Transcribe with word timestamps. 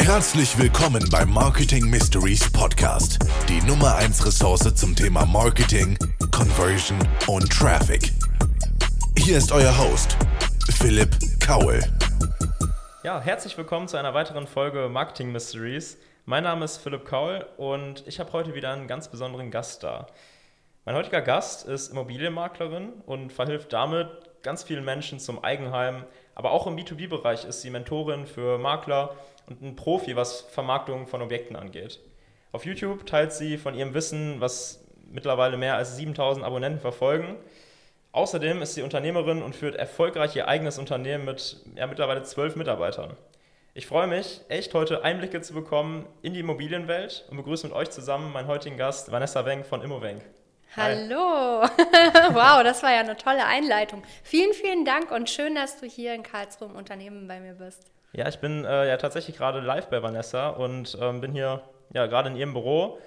Herzlich 0.00 0.58
willkommen 0.58 1.02
beim 1.10 1.32
Marketing 1.32 1.88
Mysteries 1.90 2.50
Podcast, 2.52 3.18
die 3.48 3.60
Nummer 3.66 3.96
1 3.96 4.24
Ressource 4.24 4.74
zum 4.74 4.94
Thema 4.94 5.24
Marketing, 5.26 5.98
Conversion 6.30 6.98
und 7.26 7.50
Traffic. 7.50 8.12
Hier 9.18 9.38
ist 9.38 9.50
euer 9.50 9.76
Host, 9.76 10.16
Philipp 10.78 11.10
Kaul. 11.40 11.80
Ja, 13.02 13.20
herzlich 13.20 13.56
willkommen 13.58 13.88
zu 13.88 13.96
einer 13.96 14.14
weiteren 14.14 14.46
Folge 14.46 14.88
Marketing 14.88 15.32
Mysteries. 15.32 15.98
Mein 16.26 16.44
Name 16.44 16.64
ist 16.64 16.78
Philipp 16.78 17.04
Kaul 17.04 17.44
und 17.56 18.02
ich 18.06 18.20
habe 18.20 18.32
heute 18.32 18.54
wieder 18.54 18.72
einen 18.72 18.86
ganz 18.86 19.08
besonderen 19.08 19.50
Gast 19.50 19.82
da. 19.82 20.06
Mein 20.84 20.94
heutiger 20.94 21.22
Gast 21.22 21.66
ist 21.66 21.90
Immobilienmaklerin 21.92 22.92
und 23.06 23.32
verhilft 23.32 23.72
damit 23.72 24.08
ganz 24.42 24.62
vielen 24.62 24.84
Menschen 24.84 25.18
zum 25.18 25.42
Eigenheim, 25.42 26.04
aber 26.34 26.52
auch 26.52 26.66
im 26.66 26.76
B2B-Bereich 26.76 27.44
ist 27.44 27.62
sie 27.62 27.70
Mentorin 27.70 28.26
für 28.26 28.58
Makler 28.58 29.14
und 29.46 29.62
ein 29.62 29.76
Profi, 29.76 30.16
was 30.16 30.42
Vermarktung 30.42 31.06
von 31.06 31.22
Objekten 31.22 31.56
angeht. 31.56 32.00
Auf 32.52 32.64
YouTube 32.64 33.06
teilt 33.06 33.32
sie 33.32 33.58
von 33.58 33.74
ihrem 33.74 33.94
Wissen, 33.94 34.40
was 34.40 34.84
mittlerweile 35.10 35.56
mehr 35.56 35.76
als 35.76 35.96
7000 35.96 36.44
Abonnenten 36.44 36.80
verfolgen. 36.80 37.36
Außerdem 38.12 38.62
ist 38.62 38.74
sie 38.74 38.82
Unternehmerin 38.82 39.42
und 39.42 39.56
führt 39.56 39.74
erfolgreich 39.74 40.36
ihr 40.36 40.46
eigenes 40.46 40.78
Unternehmen 40.78 41.24
mit 41.24 41.56
ja, 41.74 41.86
mittlerweile 41.86 42.22
zwölf 42.22 42.54
Mitarbeitern. 42.54 43.16
Ich 43.74 43.88
freue 43.88 44.06
mich, 44.06 44.40
echt 44.48 44.72
heute 44.72 45.02
Einblicke 45.02 45.40
zu 45.40 45.52
bekommen 45.52 46.06
in 46.22 46.32
die 46.32 46.40
Immobilienwelt 46.40 47.26
und 47.28 47.38
begrüße 47.38 47.66
mit 47.66 47.74
euch 47.74 47.90
zusammen 47.90 48.32
meinen 48.32 48.46
heutigen 48.46 48.76
Gast 48.76 49.10
Vanessa 49.10 49.44
Wenk 49.46 49.66
von 49.66 49.82
Immowenk. 49.82 50.22
Hallo! 50.76 51.62
wow, 52.32 52.64
das 52.64 52.82
war 52.82 52.92
ja 52.92 53.00
eine 53.00 53.16
tolle 53.16 53.46
Einleitung. 53.46 54.02
Vielen, 54.24 54.52
vielen 54.52 54.84
Dank 54.84 55.12
und 55.12 55.30
schön, 55.30 55.54
dass 55.54 55.78
du 55.78 55.86
hier 55.86 56.14
in 56.14 56.24
Karlsruhe 56.24 56.68
im 56.68 56.74
Unternehmen 56.74 57.28
bei 57.28 57.38
mir 57.38 57.54
bist. 57.54 57.92
Ja, 58.12 58.26
ich 58.26 58.40
bin 58.40 58.64
äh, 58.64 58.88
ja 58.88 58.96
tatsächlich 58.96 59.36
gerade 59.36 59.60
live 59.60 59.86
bei 59.86 60.02
Vanessa 60.02 60.48
und 60.48 60.98
ähm, 61.00 61.20
bin 61.20 61.30
hier 61.30 61.62
ja 61.92 62.06
gerade 62.06 62.28
in 62.30 62.36
ihrem 62.36 62.54
Büro. 62.54 62.98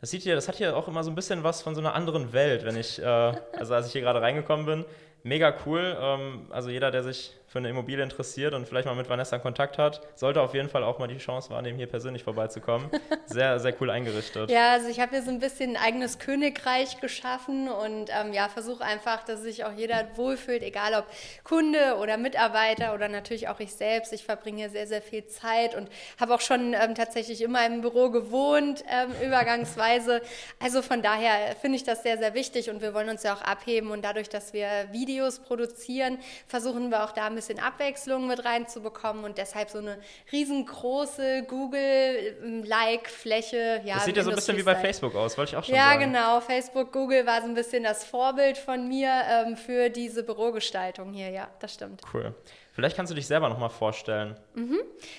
Das 0.00 0.10
sieht 0.10 0.22
hier, 0.22 0.34
das 0.34 0.48
hat 0.48 0.56
hier 0.56 0.76
auch 0.76 0.88
immer 0.88 1.04
so 1.04 1.12
ein 1.12 1.14
bisschen 1.14 1.44
was 1.44 1.62
von 1.62 1.76
so 1.76 1.80
einer 1.80 1.94
anderen 1.94 2.32
Welt, 2.32 2.64
wenn 2.64 2.76
ich, 2.76 3.00
äh, 3.00 3.04
also 3.04 3.74
als 3.74 3.86
ich 3.86 3.92
hier 3.92 4.00
gerade 4.00 4.20
reingekommen 4.20 4.66
bin. 4.66 4.84
Mega 5.22 5.54
cool. 5.64 5.96
Ähm, 6.00 6.46
also 6.50 6.70
jeder, 6.70 6.90
der 6.90 7.04
sich 7.04 7.36
für 7.52 7.58
eine 7.58 7.68
Immobilie 7.68 8.02
interessiert 8.02 8.54
und 8.54 8.66
vielleicht 8.66 8.86
mal 8.86 8.94
mit 8.94 9.10
Vanessa 9.10 9.38
Kontakt 9.38 9.76
hat, 9.76 10.00
sollte 10.14 10.40
auf 10.40 10.54
jeden 10.54 10.70
Fall 10.70 10.82
auch 10.82 10.98
mal 10.98 11.06
die 11.06 11.18
Chance 11.18 11.50
wahrnehmen, 11.50 11.76
hier 11.76 11.86
persönlich 11.86 12.24
vorbeizukommen. 12.24 12.88
Sehr, 13.26 13.60
sehr 13.60 13.74
cool 13.80 13.88
eingerichtet. 13.90 14.50
Ja, 14.50 14.72
also 14.72 14.88
ich 14.88 15.00
habe 15.00 15.12
hier 15.12 15.22
so 15.22 15.30
ein 15.30 15.38
bisschen 15.38 15.76
ein 15.76 15.82
eigenes 15.82 16.18
Königreich 16.18 17.00
geschaffen 17.00 17.68
und 17.70 18.10
ähm, 18.10 18.32
ja, 18.32 18.48
versuche 18.48 18.84
einfach, 18.84 19.24
dass 19.24 19.40
sich 19.40 19.64
auch 19.64 19.72
jeder 19.72 20.06
wohlfühlt, 20.16 20.62
egal 20.62 20.94
ob 20.94 21.06
Kunde 21.44 21.96
oder 21.98 22.18
Mitarbeiter 22.18 22.94
oder 22.94 23.08
natürlich 23.08 23.48
auch 23.48 23.60
ich 23.60 23.72
selbst. 23.72 24.12
Ich 24.12 24.24
verbringe 24.24 24.58
hier 24.58 24.70
sehr, 24.70 24.86
sehr 24.86 25.00
viel 25.00 25.26
Zeit 25.26 25.74
und 25.74 25.88
habe 26.20 26.34
auch 26.34 26.40
schon 26.40 26.74
ähm, 26.74 26.94
tatsächlich 26.94 27.40
immer 27.40 27.64
im 27.64 27.80
Büro 27.80 28.10
gewohnt, 28.10 28.84
ähm, 28.90 29.12
übergangsweise. 29.26 30.20
Also 30.58 30.82
von 30.82 31.00
daher 31.00 31.54
finde 31.60 31.76
ich 31.76 31.84
das 31.84 32.02
sehr, 32.02 32.18
sehr 32.18 32.34
wichtig 32.34 32.68
und 32.68 32.82
wir 32.82 32.92
wollen 32.92 33.08
uns 33.08 33.22
ja 33.22 33.34
auch 33.34 33.42
abheben 33.42 33.90
und 33.90 34.02
dadurch, 34.02 34.28
dass 34.28 34.52
wir 34.52 34.68
Videos 34.90 35.38
produzieren, 35.38 36.18
versuchen 36.46 36.90
wir 36.90 37.04
auch 37.04 37.12
da 37.12 37.26
ein 37.26 37.41
bisschen 37.42 37.58
Abwechslung 37.58 38.28
mit 38.28 38.44
reinzubekommen 38.44 39.24
und 39.24 39.38
deshalb 39.38 39.70
so 39.70 39.78
eine 39.78 39.98
riesengroße 40.30 41.46
Google-Like-Fläche. 41.48 43.80
Ja, 43.84 43.96
das 43.96 44.04
sieht 44.04 44.16
ja 44.16 44.22
so 44.22 44.30
ein 44.30 44.36
bisschen 44.36 44.56
wie 44.56 44.62
bei 44.62 44.76
Facebook 44.76 45.16
aus, 45.16 45.36
wollte 45.36 45.50
ich 45.50 45.56
auch 45.56 45.64
schon 45.64 45.74
ja, 45.74 45.88
sagen. 45.90 46.14
Ja, 46.14 46.16
genau. 46.20 46.40
Facebook, 46.40 46.92
Google 46.92 47.26
war 47.26 47.42
so 47.42 47.48
ein 47.48 47.54
bisschen 47.54 47.82
das 47.82 48.04
Vorbild 48.04 48.56
von 48.56 48.86
mir 48.88 49.10
ähm, 49.28 49.56
für 49.56 49.90
diese 49.90 50.22
Bürogestaltung 50.22 51.12
hier. 51.12 51.30
Ja, 51.30 51.50
das 51.58 51.74
stimmt. 51.74 52.02
Cool. 52.12 52.32
Vielleicht 52.74 52.96
kannst 52.96 53.12
du 53.12 53.14
dich 53.14 53.26
selber 53.26 53.50
nochmal 53.50 53.68
vorstellen. 53.68 54.34
Mhm. 54.54 54.78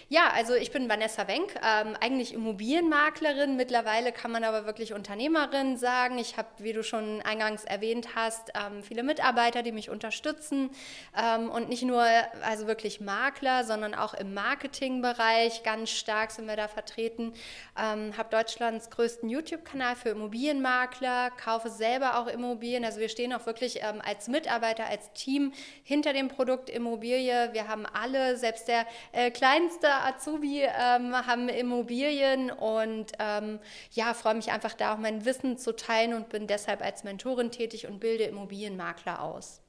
Ja, 0.09 0.31
also 0.33 0.55
ich 0.55 0.71
bin 0.71 0.89
Vanessa 0.89 1.27
Wenk, 1.27 1.53
ähm, 1.57 1.95
eigentlich 2.01 2.33
Immobilienmaklerin. 2.33 3.55
Mittlerweile 3.55 4.11
kann 4.11 4.31
man 4.31 4.43
aber 4.43 4.65
wirklich 4.65 4.93
Unternehmerin 4.93 5.77
sagen. 5.77 6.17
Ich 6.17 6.35
habe, 6.35 6.47
wie 6.57 6.73
du 6.73 6.81
schon 6.81 7.21
eingangs 7.21 7.63
erwähnt 7.63 8.15
hast, 8.15 8.51
ähm, 8.55 8.81
viele 8.81 9.03
Mitarbeiter, 9.03 9.61
die 9.61 9.71
mich 9.71 9.91
unterstützen. 9.91 10.71
Ähm, 11.15 11.51
und 11.51 11.69
nicht 11.69 11.83
nur 11.83 12.03
also 12.41 12.65
wirklich 12.65 12.99
Makler, 13.01 13.63
sondern 13.65 13.93
auch 13.93 14.15
im 14.15 14.33
Marketingbereich. 14.33 15.61
Ganz 15.61 15.91
stark 15.91 16.31
sind 16.31 16.47
wir 16.47 16.55
da 16.55 16.67
vertreten. 16.67 17.33
Ähm, 17.77 18.17
habe 18.17 18.29
Deutschlands 18.31 18.89
größten 18.89 19.29
YouTube-Kanal 19.29 19.95
für 19.95 20.09
Immobilienmakler, 20.09 21.29
kaufe 21.29 21.69
selber 21.69 22.17
auch 22.17 22.25
Immobilien. 22.25 22.83
Also 22.83 22.99
wir 22.99 23.09
stehen 23.09 23.31
auch 23.31 23.45
wirklich 23.45 23.83
ähm, 23.83 24.01
als 24.03 24.27
Mitarbeiter, 24.27 24.87
als 24.87 25.13
Team 25.13 25.53
hinter 25.83 26.13
dem 26.13 26.29
Produkt 26.29 26.71
Immobilie 26.71 27.42
wir 27.51 27.67
haben 27.67 27.85
alle, 27.85 28.37
selbst 28.37 28.67
der 28.67 28.85
äh, 29.11 29.31
kleinste 29.31 29.87
Azubi 29.89 30.61
ähm, 30.61 31.13
haben 31.13 31.49
Immobilien 31.49 32.51
und 32.51 33.11
ähm, 33.19 33.59
ja, 33.91 34.13
freue 34.13 34.35
mich 34.35 34.51
einfach 34.51 34.73
da 34.73 34.93
auch 34.93 34.97
mein 34.97 35.25
Wissen 35.25 35.57
zu 35.57 35.75
teilen 35.75 36.13
und 36.13 36.29
bin 36.29 36.47
deshalb 36.47 36.81
als 36.81 37.03
Mentorin 37.03 37.51
tätig 37.51 37.87
und 37.87 37.99
bilde 37.99 38.23
Immobilienmakler 38.23 39.21
aus. 39.21 39.61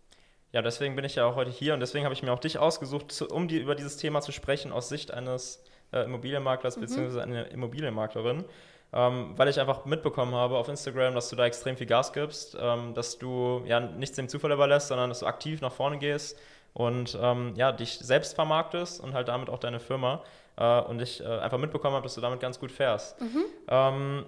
Ja, 0.53 0.63
deswegen 0.63 0.95
bin 0.95 1.05
ich 1.05 1.17
ja 1.17 1.27
auch 1.27 1.35
heute 1.35 1.51
hier 1.51 1.75
und 1.75 1.81
deswegen 1.81 2.05
habe 2.05 2.15
ich 2.15 2.23
mir 2.23 2.33
auch 2.33 2.39
dich 2.39 2.59
ausgesucht, 2.59 3.23
um 3.23 3.49
die, 3.49 3.59
über 3.59 3.75
dieses 3.75 3.97
Thema 3.97 4.21
zu 4.21 4.31
sprechen 4.31 4.71
aus 4.71 4.89
Sicht 4.89 5.11
eines 5.11 5.65
äh, 5.93 6.05
Immobilienmaklers 6.05 6.77
mhm. 6.77 6.83
bzw. 6.83 7.21
einer 7.23 7.51
Immobilienmaklerin. 7.51 8.45
Ähm, 8.93 9.33
weil 9.37 9.49
ich 9.49 9.59
einfach 9.59 9.87
mitbekommen 9.87 10.37
habe 10.37 10.57
auf 10.57 10.69
Instagram, 10.69 11.17
dass 11.17 11.29
du 11.29 11.35
da 11.35 11.47
extrem 11.47 11.77
viel 11.77 11.89
Gas 11.89 12.13
gibst, 12.13 12.57
ähm, 12.61 12.95
dass 12.95 13.19
du 13.19 13.65
ja 13.67 13.81
nichts 13.81 14.15
dem 14.15 14.29
Zufall 14.29 14.53
überlässt, 14.53 14.87
sondern 14.87 15.09
dass 15.09 15.19
du 15.19 15.27
aktiv 15.27 15.61
nach 15.61 15.73
vorne 15.73 15.99
gehst 15.99 16.39
und 16.75 17.17
ähm, 17.21 17.55
ja, 17.57 17.73
dich 17.73 17.99
selbst 17.99 18.35
vermarktest 18.35 19.01
und 19.01 19.15
halt 19.15 19.29
damit 19.29 19.49
auch 19.49 19.59
deine 19.59 19.81
Firma. 19.81 20.23
Äh, 20.57 20.81
und 20.83 21.01
ich 21.01 21.21
äh, 21.21 21.25
einfach 21.27 21.59
mitbekommen 21.59 21.95
habe, 21.95 22.03
dass 22.03 22.15
du 22.15 22.21
damit 22.21 22.41
ganz 22.41 22.61
gut 22.61 22.71
fährst. 22.71 23.21
Mhm. 23.21 23.45
Ähm, 23.69 24.27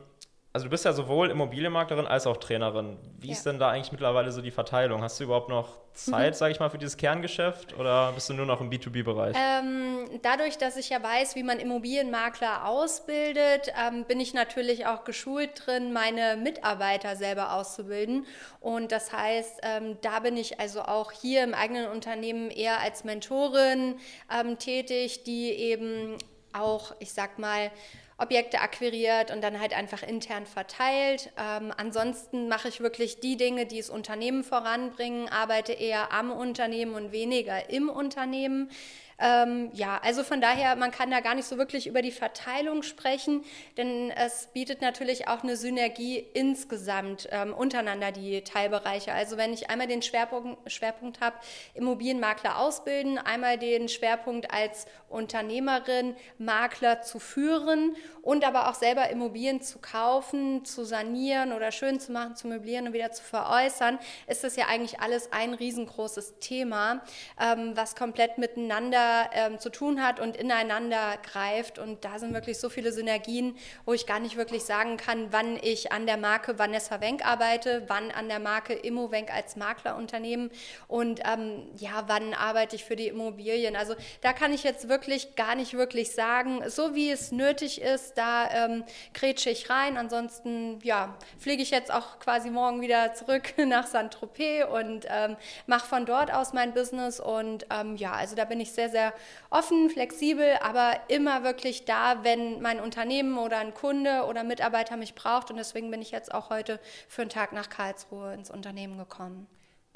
also 0.56 0.64
du 0.64 0.70
bist 0.70 0.86
ja 0.86 0.94
sowohl 0.94 1.28
Immobilienmaklerin 1.28 2.06
als 2.06 2.26
auch 2.26 2.38
Trainerin. 2.38 2.96
Wie 3.18 3.26
ja. 3.26 3.34
ist 3.34 3.44
denn 3.44 3.58
da 3.58 3.68
eigentlich 3.68 3.92
mittlerweile 3.92 4.32
so 4.32 4.40
die 4.40 4.50
Verteilung? 4.50 5.02
Hast 5.02 5.20
du 5.20 5.24
überhaupt 5.24 5.50
noch 5.50 5.76
Zeit, 5.92 6.32
mhm. 6.32 6.34
sage 6.34 6.52
ich 6.52 6.60
mal, 6.60 6.70
für 6.70 6.78
dieses 6.78 6.96
Kerngeschäft 6.96 7.78
oder 7.78 8.10
bist 8.12 8.30
du 8.30 8.32
nur 8.32 8.46
noch 8.46 8.62
im 8.62 8.70
B2B-Bereich? 8.70 9.36
Ähm, 9.38 10.08
dadurch, 10.22 10.56
dass 10.56 10.78
ich 10.78 10.88
ja 10.88 11.02
weiß, 11.02 11.36
wie 11.36 11.42
man 11.42 11.58
Immobilienmakler 11.58 12.66
ausbildet, 12.66 13.70
ähm, 13.78 14.04
bin 14.04 14.18
ich 14.18 14.32
natürlich 14.32 14.86
auch 14.86 15.04
geschult 15.04 15.66
drin, 15.66 15.92
meine 15.92 16.38
Mitarbeiter 16.38 17.16
selber 17.16 17.52
auszubilden. 17.52 18.24
Und 18.60 18.92
das 18.92 19.12
heißt, 19.12 19.60
ähm, 19.62 19.98
da 20.00 20.20
bin 20.20 20.38
ich 20.38 20.58
also 20.58 20.80
auch 20.80 21.12
hier 21.12 21.44
im 21.44 21.52
eigenen 21.52 21.90
Unternehmen 21.90 22.50
eher 22.50 22.80
als 22.80 23.04
Mentorin 23.04 23.96
ähm, 24.34 24.58
tätig, 24.58 25.22
die 25.24 25.50
eben 25.50 26.16
auch, 26.54 26.94
ich 26.98 27.12
sag 27.12 27.38
mal, 27.38 27.70
Objekte 28.18 28.60
akquiriert 28.60 29.30
und 29.30 29.42
dann 29.42 29.60
halt 29.60 29.76
einfach 29.76 30.02
intern 30.02 30.46
verteilt. 30.46 31.32
Ähm, 31.36 31.72
ansonsten 31.76 32.48
mache 32.48 32.68
ich 32.68 32.80
wirklich 32.80 33.20
die 33.20 33.36
Dinge, 33.36 33.66
die 33.66 33.78
das 33.78 33.90
Unternehmen 33.90 34.42
voranbringen, 34.42 35.28
arbeite 35.28 35.72
eher 35.72 36.12
am 36.12 36.30
Unternehmen 36.30 36.94
und 36.94 37.12
weniger 37.12 37.68
im 37.68 37.90
Unternehmen. 37.90 38.70
Ähm, 39.18 39.70
ja, 39.72 39.98
also 40.02 40.22
von 40.22 40.40
daher, 40.40 40.76
man 40.76 40.90
kann 40.90 41.10
da 41.10 41.20
gar 41.20 41.34
nicht 41.34 41.46
so 41.46 41.56
wirklich 41.56 41.86
über 41.86 42.02
die 42.02 42.10
Verteilung 42.10 42.82
sprechen, 42.82 43.44
denn 43.76 44.10
es 44.10 44.48
bietet 44.52 44.82
natürlich 44.82 45.26
auch 45.28 45.42
eine 45.42 45.56
Synergie 45.56 46.18
insgesamt 46.34 47.26
ähm, 47.30 47.54
untereinander, 47.54 48.12
die 48.12 48.42
Teilbereiche. 48.42 49.12
Also 49.12 49.38
wenn 49.38 49.54
ich 49.54 49.70
einmal 49.70 49.86
den 49.86 50.02
Schwerpunkt, 50.02 50.70
Schwerpunkt 50.70 51.20
habe, 51.20 51.36
Immobilienmakler 51.74 52.58
ausbilden, 52.58 53.18
einmal 53.18 53.58
den 53.58 53.88
Schwerpunkt 53.88 54.50
als 54.52 54.86
Unternehmerin, 55.08 56.14
Makler 56.36 57.00
zu 57.00 57.18
führen 57.18 57.96
und 58.22 58.44
aber 58.44 58.68
auch 58.68 58.74
selber 58.74 59.08
Immobilien 59.08 59.62
zu 59.62 59.78
kaufen, 59.78 60.64
zu 60.64 60.84
sanieren 60.84 61.52
oder 61.52 61.72
schön 61.72 62.00
zu 62.00 62.12
machen, 62.12 62.36
zu 62.36 62.48
möblieren 62.48 62.88
und 62.88 62.92
wieder 62.92 63.12
zu 63.12 63.22
veräußern, 63.22 63.98
ist 64.26 64.44
das 64.44 64.56
ja 64.56 64.66
eigentlich 64.66 65.00
alles 65.00 65.32
ein 65.32 65.54
riesengroßes 65.54 66.38
Thema, 66.40 67.02
ähm, 67.40 67.72
was 67.76 67.94
komplett 67.94 68.36
miteinander 68.36 69.05
ähm, 69.32 69.58
zu 69.58 69.70
tun 69.70 70.02
hat 70.02 70.20
und 70.20 70.36
ineinander 70.36 71.16
greift. 71.22 71.78
Und 71.78 72.04
da 72.04 72.18
sind 72.18 72.34
wirklich 72.34 72.58
so 72.58 72.68
viele 72.68 72.92
Synergien, 72.92 73.56
wo 73.84 73.92
ich 73.92 74.06
gar 74.06 74.20
nicht 74.20 74.36
wirklich 74.36 74.64
sagen 74.64 74.96
kann, 74.96 75.32
wann 75.32 75.58
ich 75.62 75.92
an 75.92 76.06
der 76.06 76.16
Marke 76.16 76.58
Vanessa 76.58 77.00
Wenk 77.00 77.26
arbeite, 77.26 77.84
wann 77.88 78.10
an 78.10 78.28
der 78.28 78.38
Marke 78.38 78.74
Immo 78.74 79.10
Wenk 79.10 79.32
als 79.32 79.56
Maklerunternehmen 79.56 80.50
und 80.88 81.20
ähm, 81.24 81.68
ja, 81.76 82.04
wann 82.06 82.34
arbeite 82.34 82.76
ich 82.76 82.84
für 82.84 82.96
die 82.96 83.08
Immobilien. 83.08 83.76
Also 83.76 83.94
da 84.20 84.32
kann 84.32 84.52
ich 84.52 84.62
jetzt 84.64 84.88
wirklich 84.88 85.36
gar 85.36 85.54
nicht 85.54 85.74
wirklich 85.74 86.12
sagen, 86.12 86.62
so 86.68 86.94
wie 86.94 87.10
es 87.10 87.32
nötig 87.32 87.80
ist, 87.80 88.16
da 88.18 88.50
ähm, 88.50 88.84
grätsche 89.14 89.50
ich 89.50 89.70
rein. 89.70 89.96
Ansonsten 89.96 90.78
ja, 90.82 91.16
fliege 91.38 91.62
ich 91.62 91.70
jetzt 91.70 91.92
auch 91.92 92.18
quasi 92.18 92.50
morgen 92.50 92.80
wieder 92.80 93.14
zurück 93.14 93.54
nach 93.56 93.86
Saint-Tropez 93.86 94.66
und 94.70 95.06
ähm, 95.08 95.36
mache 95.66 95.86
von 95.86 96.06
dort 96.06 96.32
aus 96.32 96.52
mein 96.52 96.72
Business. 96.72 97.20
Und 97.20 97.66
ähm, 97.70 97.96
ja, 97.96 98.12
also 98.12 98.34
da 98.36 98.44
bin 98.44 98.60
ich 98.60 98.72
sehr, 98.72 98.88
sehr 98.88 98.95
sehr 98.96 99.12
offen, 99.50 99.90
flexibel, 99.90 100.56
aber 100.62 100.98
immer 101.08 101.44
wirklich 101.44 101.84
da, 101.84 102.24
wenn 102.24 102.62
mein 102.62 102.80
Unternehmen 102.80 103.36
oder 103.36 103.58
ein 103.58 103.74
Kunde 103.74 104.24
oder 104.24 104.42
Mitarbeiter 104.42 104.96
mich 104.96 105.14
braucht. 105.14 105.50
Und 105.50 105.58
deswegen 105.58 105.90
bin 105.90 106.00
ich 106.00 106.12
jetzt 106.12 106.32
auch 106.32 106.48
heute 106.48 106.80
für 107.06 107.22
einen 107.22 107.30
Tag 107.30 107.52
nach 107.52 107.68
Karlsruhe 107.68 108.32
ins 108.32 108.50
Unternehmen 108.50 108.96
gekommen. 108.96 109.46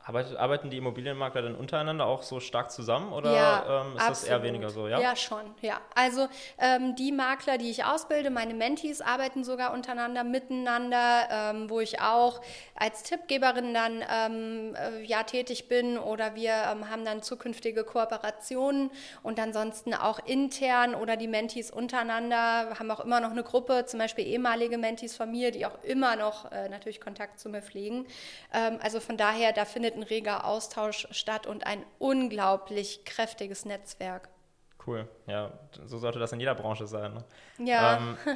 Arbeit, 0.05 0.37
arbeiten 0.37 0.71
die 0.71 0.79
Immobilienmakler 0.79 1.43
dann 1.43 1.55
untereinander 1.55 2.07
auch 2.07 2.23
so 2.23 2.41
stark 2.41 2.71
zusammen 2.71 3.13
oder 3.13 3.33
Ja, 3.33 3.83
ähm, 3.83 3.97
ist 3.97 4.09
das 4.09 4.25
eher 4.25 4.43
weniger 4.43 4.71
so? 4.71 4.89
Ja, 4.89 5.01
Ja, 5.01 5.15
schon, 5.15 5.43
ja. 5.61 5.81
Also 5.95 6.29
ähm, 6.59 6.97
die 6.97 7.13
Makler, 7.13 7.59
die 7.59 7.71
ich 7.71 7.85
ausbilde, 7.85 8.31
meine 8.31 8.55
Mentees 8.55 9.01
arbeiten 9.01 9.45
sogar 9.45 9.73
untereinander, 9.73 10.25
miteinander, 10.25 11.29
ähm, 11.31 11.71
wo 11.71 11.81
ich 11.81 12.01
auch 12.01 12.41
als 12.75 13.03
Tippgeberin 13.03 13.75
dann 13.75 14.03
ähm, 14.11 14.75
äh, 14.75 15.05
ja 15.05 15.23
tätig 15.23 15.69
bin 15.69 15.99
oder 15.99 16.35
wir 16.35 16.53
ähm, 16.73 16.91
haben 16.91 17.05
dann 17.05 17.23
zukünftige 17.23 17.85
Kooperationen 17.85 18.91
und 19.23 19.39
ansonsten 19.39 19.95
auch 19.95 20.19
intern 20.25 20.95
oder 20.95 21.17
die 21.17 21.29
Mentees 21.29 21.71
untereinander 21.71 22.79
haben 22.79 22.91
auch 22.91 23.01
immer 23.01 23.21
noch 23.21 23.31
eine 23.31 23.43
Gruppe, 23.43 23.85
zum 23.87 24.01
Beispiel 24.01 24.27
ehemalige 24.27 24.79
Mentees 24.79 25.17
von 25.17 25.31
mir, 25.31 25.51
die 25.51 25.67
auch 25.67 25.83
immer 25.83 26.17
noch 26.17 26.51
äh, 26.51 26.69
natürlich 26.69 27.01
Kontakt 27.01 27.39
zu 27.39 27.49
mir 27.49 27.63
pflegen. 27.63 28.07
Ähm, 28.53 28.79
also 28.83 29.01
von 29.01 29.17
daher, 29.17 29.53
da 29.53 29.65
findet 29.65 29.90
ein 29.95 30.03
reger 30.03 30.45
Austausch 30.45 31.07
statt 31.11 31.47
und 31.47 31.67
ein 31.67 31.85
unglaublich 31.99 33.05
kräftiges 33.05 33.65
Netzwerk. 33.65 34.29
Cool. 34.87 35.09
Ja, 35.27 35.53
so 35.85 35.99
sollte 35.99 36.19
das 36.19 36.33
in 36.33 36.41
jeder 36.41 36.55
Branche 36.55 36.87
sein. 36.87 37.15
Ne? 37.15 37.25
Ja, 37.59 37.97
Ähm. 37.99 38.17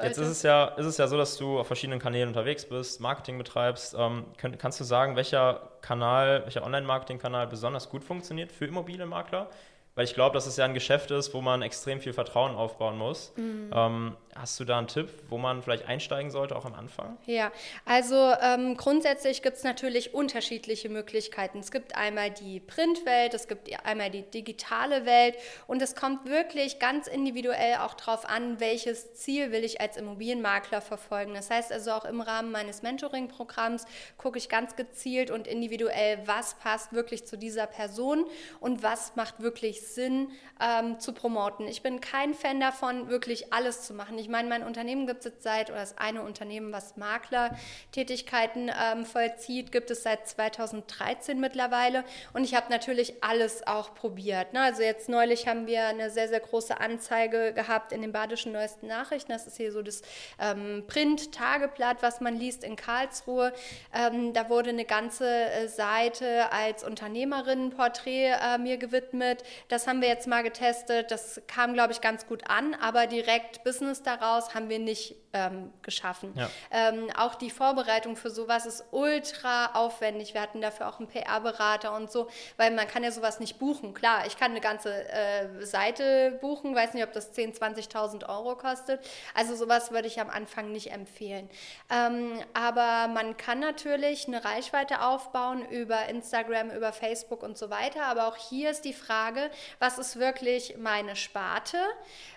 Jetzt 0.00 0.16
ist 0.16 0.28
es, 0.28 0.42
ja, 0.42 0.64
ist 0.64 0.86
es 0.86 0.96
ja 0.96 1.06
so, 1.06 1.18
dass 1.18 1.36
du 1.36 1.58
auf 1.58 1.66
verschiedenen 1.66 1.98
Kanälen 1.98 2.28
unterwegs 2.28 2.64
bist, 2.66 3.00
Marketing 3.00 3.36
betreibst. 3.36 3.94
Ähm, 3.98 4.24
könnt, 4.38 4.58
kannst 4.58 4.80
du 4.80 4.84
sagen, 4.84 5.16
welcher 5.16 5.68
Kanal, 5.82 6.44
welcher 6.44 6.64
Online-Marketing-Kanal 6.64 7.46
besonders 7.46 7.90
gut 7.90 8.02
funktioniert 8.02 8.52
für 8.52 8.64
Immobilienmakler? 8.64 9.50
Weil 9.94 10.04
ich 10.04 10.14
glaube, 10.14 10.32
dass 10.32 10.46
es 10.46 10.56
ja 10.56 10.64
ein 10.64 10.72
Geschäft 10.72 11.10
ist, 11.10 11.34
wo 11.34 11.42
man 11.42 11.60
extrem 11.60 12.00
viel 12.00 12.14
Vertrauen 12.14 12.54
aufbauen 12.54 12.96
muss. 12.96 13.34
Mhm. 13.36 13.70
Ähm, 13.74 14.16
hast 14.34 14.58
du 14.58 14.64
da 14.64 14.78
einen 14.78 14.88
Tipp, 14.88 15.08
wo 15.28 15.36
man 15.36 15.62
vielleicht 15.62 15.86
einsteigen 15.86 16.30
sollte, 16.30 16.56
auch 16.56 16.64
am 16.64 16.74
Anfang? 16.74 17.18
Ja, 17.26 17.52
also 17.84 18.32
ähm, 18.40 18.76
grundsätzlich 18.76 19.42
gibt 19.42 19.58
es 19.58 19.64
natürlich 19.64 20.14
unterschiedliche 20.14 20.88
Möglichkeiten. 20.88 21.58
Es 21.58 21.70
gibt 21.70 21.96
einmal 21.96 22.30
die 22.30 22.60
Printwelt, 22.60 23.34
es 23.34 23.46
gibt 23.46 23.68
einmal 23.84 24.10
die 24.10 24.22
digitale 24.22 25.04
Welt 25.04 25.36
und 25.66 25.82
es 25.82 25.94
kommt 25.94 26.24
wirklich 26.24 26.78
ganz 26.78 27.08
individuell 27.08 27.76
auch 27.76 27.94
darauf 27.94 28.28
an, 28.28 28.58
welches 28.58 29.14
Ziel 29.14 29.52
will 29.52 29.64
ich 29.64 29.80
als 29.80 29.98
Immobilienmakler 29.98 30.80
verfolgen. 30.80 31.34
Das 31.34 31.50
heißt 31.50 31.70
also 31.70 31.92
auch 31.92 32.04
im 32.06 32.20
Rahmen 32.22 32.52
meines 32.52 32.82
Mentoring-Programms 32.82 33.84
gucke 34.16 34.38
ich 34.38 34.48
ganz 34.48 34.76
gezielt 34.76 35.30
und 35.30 35.46
individuell, 35.46 36.20
was 36.24 36.54
passt 36.54 36.92
wirklich 36.94 37.26
zu 37.26 37.36
dieser 37.36 37.66
Person 37.66 38.24
und 38.60 38.82
was 38.82 39.14
macht 39.14 39.40
wirklich 39.40 39.86
Sinn 39.86 40.30
ähm, 40.58 40.98
zu 41.00 41.12
promoten. 41.12 41.68
Ich 41.68 41.82
bin 41.82 42.00
kein 42.00 42.32
Fan 42.32 42.60
davon, 42.60 43.08
wirklich 43.08 43.52
alles 43.52 43.82
zu 43.82 43.92
machen. 43.92 44.21
Ich 44.22 44.28
meine, 44.28 44.48
mein 44.48 44.62
Unternehmen 44.62 45.08
gibt 45.08 45.20
es 45.20 45.32
jetzt 45.32 45.42
seit, 45.42 45.68
oder 45.68 45.80
das 45.80 45.98
eine 45.98 46.22
Unternehmen, 46.22 46.72
was 46.72 46.96
Maklertätigkeiten 46.96 48.70
ähm, 48.70 49.04
vollzieht, 49.04 49.72
gibt 49.72 49.90
es 49.90 50.04
seit 50.04 50.28
2013 50.28 51.40
mittlerweile. 51.40 52.04
Und 52.32 52.44
ich 52.44 52.54
habe 52.54 52.70
natürlich 52.70 53.24
alles 53.24 53.66
auch 53.66 53.96
probiert. 53.96 54.52
Ne? 54.52 54.60
Also 54.60 54.82
jetzt 54.82 55.08
neulich 55.08 55.48
haben 55.48 55.66
wir 55.66 55.86
eine 55.86 56.08
sehr, 56.10 56.28
sehr 56.28 56.38
große 56.38 56.80
Anzeige 56.80 57.52
gehabt 57.52 57.90
in 57.90 58.00
den 58.00 58.12
Badischen 58.12 58.52
Neuesten 58.52 58.86
Nachrichten. 58.86 59.32
Das 59.32 59.48
ist 59.48 59.56
hier 59.56 59.72
so 59.72 59.82
das 59.82 60.02
ähm, 60.38 60.84
Print-Tageblatt, 60.86 61.96
was 62.00 62.20
man 62.20 62.36
liest 62.36 62.62
in 62.62 62.76
Karlsruhe. 62.76 63.52
Ähm, 63.92 64.32
da 64.34 64.48
wurde 64.48 64.70
eine 64.70 64.84
ganze 64.84 65.26
äh, 65.26 65.66
Seite 65.66 66.52
als 66.52 66.84
Unternehmerinnenporträt 66.84 68.34
äh, 68.40 68.58
mir 68.58 68.76
gewidmet. 68.76 69.42
Das 69.66 69.88
haben 69.88 70.00
wir 70.00 70.08
jetzt 70.08 70.28
mal 70.28 70.44
getestet. 70.44 71.10
Das 71.10 71.42
kam, 71.48 71.74
glaube 71.74 71.92
ich, 71.92 72.00
ganz 72.00 72.26
gut 72.26 72.48
an, 72.48 72.74
aber 72.74 73.08
direkt 73.08 73.64
Business 73.64 74.02
daraus 74.16 74.54
haben 74.54 74.68
wir 74.68 74.78
nicht 74.78 75.14
ähm, 75.32 75.72
geschaffen. 75.82 76.32
Ja. 76.36 76.50
Ähm, 76.70 77.08
auch 77.16 77.34
die 77.34 77.50
Vorbereitung 77.50 78.16
für 78.16 78.30
sowas 78.30 78.66
ist 78.66 78.84
ultra 78.90 79.66
aufwendig. 79.74 80.34
Wir 80.34 80.42
hatten 80.42 80.60
dafür 80.60 80.88
auch 80.88 80.98
einen 80.98 81.08
PR-Berater 81.08 81.94
und 81.94 82.10
so, 82.10 82.28
weil 82.56 82.70
man 82.70 82.86
kann 82.86 83.02
ja 83.02 83.10
sowas 83.10 83.40
nicht 83.40 83.58
buchen. 83.58 83.94
Klar, 83.94 84.26
ich 84.26 84.36
kann 84.36 84.50
eine 84.50 84.60
ganze 84.60 84.92
äh, 85.10 85.64
Seite 85.64 86.38
buchen, 86.40 86.74
weiß 86.74 86.94
nicht, 86.94 87.04
ob 87.04 87.12
das 87.12 87.34
10.000, 87.34 87.90
20.000 87.90 88.28
Euro 88.28 88.56
kostet. 88.56 89.00
Also 89.34 89.56
sowas 89.56 89.90
würde 89.90 90.08
ich 90.08 90.20
am 90.20 90.28
Anfang 90.28 90.70
nicht 90.70 90.92
empfehlen. 90.92 91.48
Ähm, 91.90 92.40
aber 92.52 93.08
man 93.08 93.36
kann 93.36 93.60
natürlich 93.60 94.28
eine 94.28 94.44
Reichweite 94.44 95.02
aufbauen 95.02 95.64
über 95.70 96.06
Instagram, 96.06 96.70
über 96.70 96.92
Facebook 96.92 97.42
und 97.42 97.56
so 97.56 97.70
weiter. 97.70 98.04
Aber 98.04 98.26
auch 98.26 98.36
hier 98.36 98.70
ist 98.70 98.84
die 98.84 98.92
Frage, 98.92 99.50
was 99.78 99.98
ist 99.98 100.18
wirklich 100.18 100.76
meine 100.76 101.16
Sparte? 101.16 101.78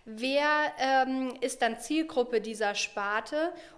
Wer 0.06 0.48
ähm, 0.80 1.34
ist 1.42 1.62
dann 1.62 1.80
Zielgruppe 1.80 2.40
dieser 2.40 2.76
Sparte 2.76 2.85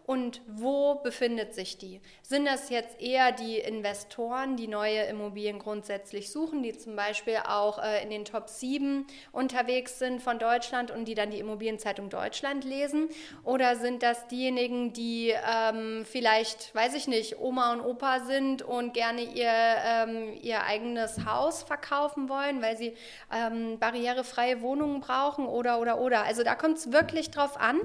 und 0.07 0.41
wo 0.47 0.95
befindet 0.95 1.53
sich 1.53 1.77
die? 1.77 1.99
Sind 2.21 2.45
das 2.45 2.69
jetzt 2.69 3.01
eher 3.01 3.33
die 3.33 3.57
Investoren, 3.57 4.55
die 4.55 4.69
neue 4.69 5.01
Immobilien 5.03 5.59
grundsätzlich 5.59 6.31
suchen, 6.31 6.63
die 6.63 6.77
zum 6.77 6.95
Beispiel 6.95 7.39
auch 7.45 7.83
äh, 7.83 8.01
in 8.03 8.09
den 8.09 8.23
Top 8.23 8.47
7 8.47 9.05
unterwegs 9.33 9.99
sind 9.99 10.21
von 10.21 10.39
Deutschland 10.39 10.91
und 10.91 11.05
die 11.05 11.13
dann 11.13 11.29
die 11.31 11.39
Immobilienzeitung 11.39 12.09
Deutschland 12.09 12.63
lesen? 12.63 13.09
Oder 13.43 13.75
sind 13.75 14.01
das 14.01 14.27
diejenigen, 14.27 14.93
die 14.93 15.33
ähm, 15.33 16.05
vielleicht, 16.05 16.73
weiß 16.73 16.93
ich 16.95 17.07
nicht, 17.07 17.37
Oma 17.39 17.73
und 17.73 17.81
Opa 17.81 18.21
sind 18.21 18.61
und 18.61 18.93
gerne 18.93 19.21
ihr, 19.21 19.51
ähm, 19.51 20.37
ihr 20.41 20.63
eigenes 20.63 21.25
Haus 21.25 21.63
verkaufen 21.63 22.29
wollen, 22.29 22.61
weil 22.61 22.77
sie 22.77 22.93
ähm, 23.29 23.77
barrierefreie 23.77 24.61
Wohnungen 24.61 25.01
brauchen 25.01 25.45
oder, 25.45 25.81
oder, 25.81 25.99
oder? 25.99 26.23
Also 26.23 26.43
da 26.43 26.55
kommt 26.55 26.77
es 26.77 26.93
wirklich 26.93 27.29
drauf 27.29 27.59
an, 27.59 27.81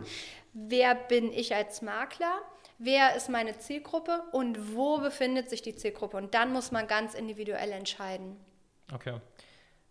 wer 0.53 0.95
bin 0.95 1.33
ich 1.33 1.55
als 1.55 1.83
Makler? 1.83 2.41
Wer 2.79 3.15
ist 3.15 3.29
meine 3.29 3.59
Zielgruppe 3.59 4.25
und 4.33 4.75
wo 4.75 4.99
befindet 4.99 5.49
sich 5.49 5.63
die 5.63 5.77
Zielgruppe? 5.77 6.17
Und 6.17 6.35
dann 6.35 6.53
muss 6.53 6.73
man 6.73 6.87
ganz 6.87 7.15
individuell 7.15 7.71
entscheiden. 7.73 8.37
Okay. 8.93 9.21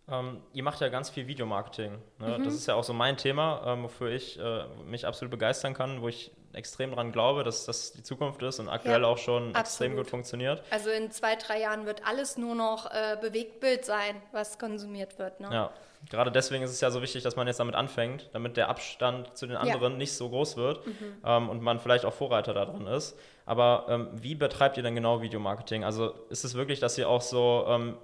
Ähm, 0.08 0.42
ihr 0.52 0.62
macht 0.62 0.80
ja 0.80 0.88
ganz 0.88 1.10
viel 1.10 1.26
Videomarketing. 1.26 1.98
Ne? 2.18 2.38
Mhm. 2.38 2.44
Das 2.44 2.54
ist 2.54 2.66
ja 2.66 2.74
auch 2.74 2.84
so 2.84 2.92
mein 2.92 3.16
Thema, 3.16 3.62
ähm, 3.66 3.84
wofür 3.84 4.10
ich 4.10 4.38
äh, 4.38 4.64
mich 4.84 5.06
absolut 5.06 5.30
begeistern 5.30 5.74
kann, 5.74 6.02
wo 6.02 6.08
ich 6.08 6.32
extrem 6.52 6.90
daran 6.90 7.12
glaube, 7.12 7.44
dass 7.44 7.64
das 7.64 7.92
die 7.92 8.02
Zukunft 8.02 8.42
ist 8.42 8.58
und 8.58 8.68
aktuell 8.68 9.02
Ja, 9.02 9.08
auch 9.08 9.18
schon 9.18 9.54
extrem 9.54 9.92
absolut. 9.92 9.96
gut 9.96 10.10
funktioniert. 10.10 10.62
Also 10.70 10.90
in 10.90 11.10
zwei, 11.10 11.36
drei 11.36 11.60
Jahren 11.60 11.86
wird 11.86 12.06
alles 12.06 12.36
nur 12.36 12.54
noch 12.54 12.90
äh, 12.90 13.16
Bewegtbild 13.20 13.84
sein, 13.84 14.20
was 14.32 14.58
konsumiert 14.58 15.18
wird. 15.18 15.40
Ne? 15.40 15.48
Ja, 15.50 15.70
gerade 16.10 16.30
deswegen 16.30 16.62
ist 16.64 16.70
es 16.70 16.80
ja 16.80 16.90
so 16.90 17.00
wichtig, 17.00 17.22
dass 17.22 17.36
man 17.36 17.46
jetzt 17.46 17.60
damit 17.60 17.74
anfängt, 17.74 18.28
damit 18.32 18.56
der 18.56 18.68
Abstand 18.68 19.36
zu 19.36 19.46
den 19.46 19.56
anderen 19.56 19.96
nicht 19.96 20.12
so 20.12 20.28
groß 20.28 20.56
wird 20.56 20.80
ähm, 21.24 21.48
und 21.48 21.62
man 21.62 21.78
vielleicht 21.78 22.04
auch 22.04 22.12
Vorreiter 22.12 22.52
da 22.52 22.66
drin 22.66 22.86
ist. 22.86 23.16
Aber 23.44 23.86
ähm, 23.88 24.08
wie 24.12 24.34
betreibt 24.34 24.76
ihr 24.76 24.82
denn 24.82 24.94
genau 24.94 25.20
Videomarketing? 25.20 25.84
Also 25.84 26.14
ist 26.30 26.44
es 26.44 26.54
wirklich, 26.54 26.80
dass 26.80 26.96
ihr 26.96 27.08
auch 27.08 27.20
so 27.20 27.64
ähm, 27.68 27.96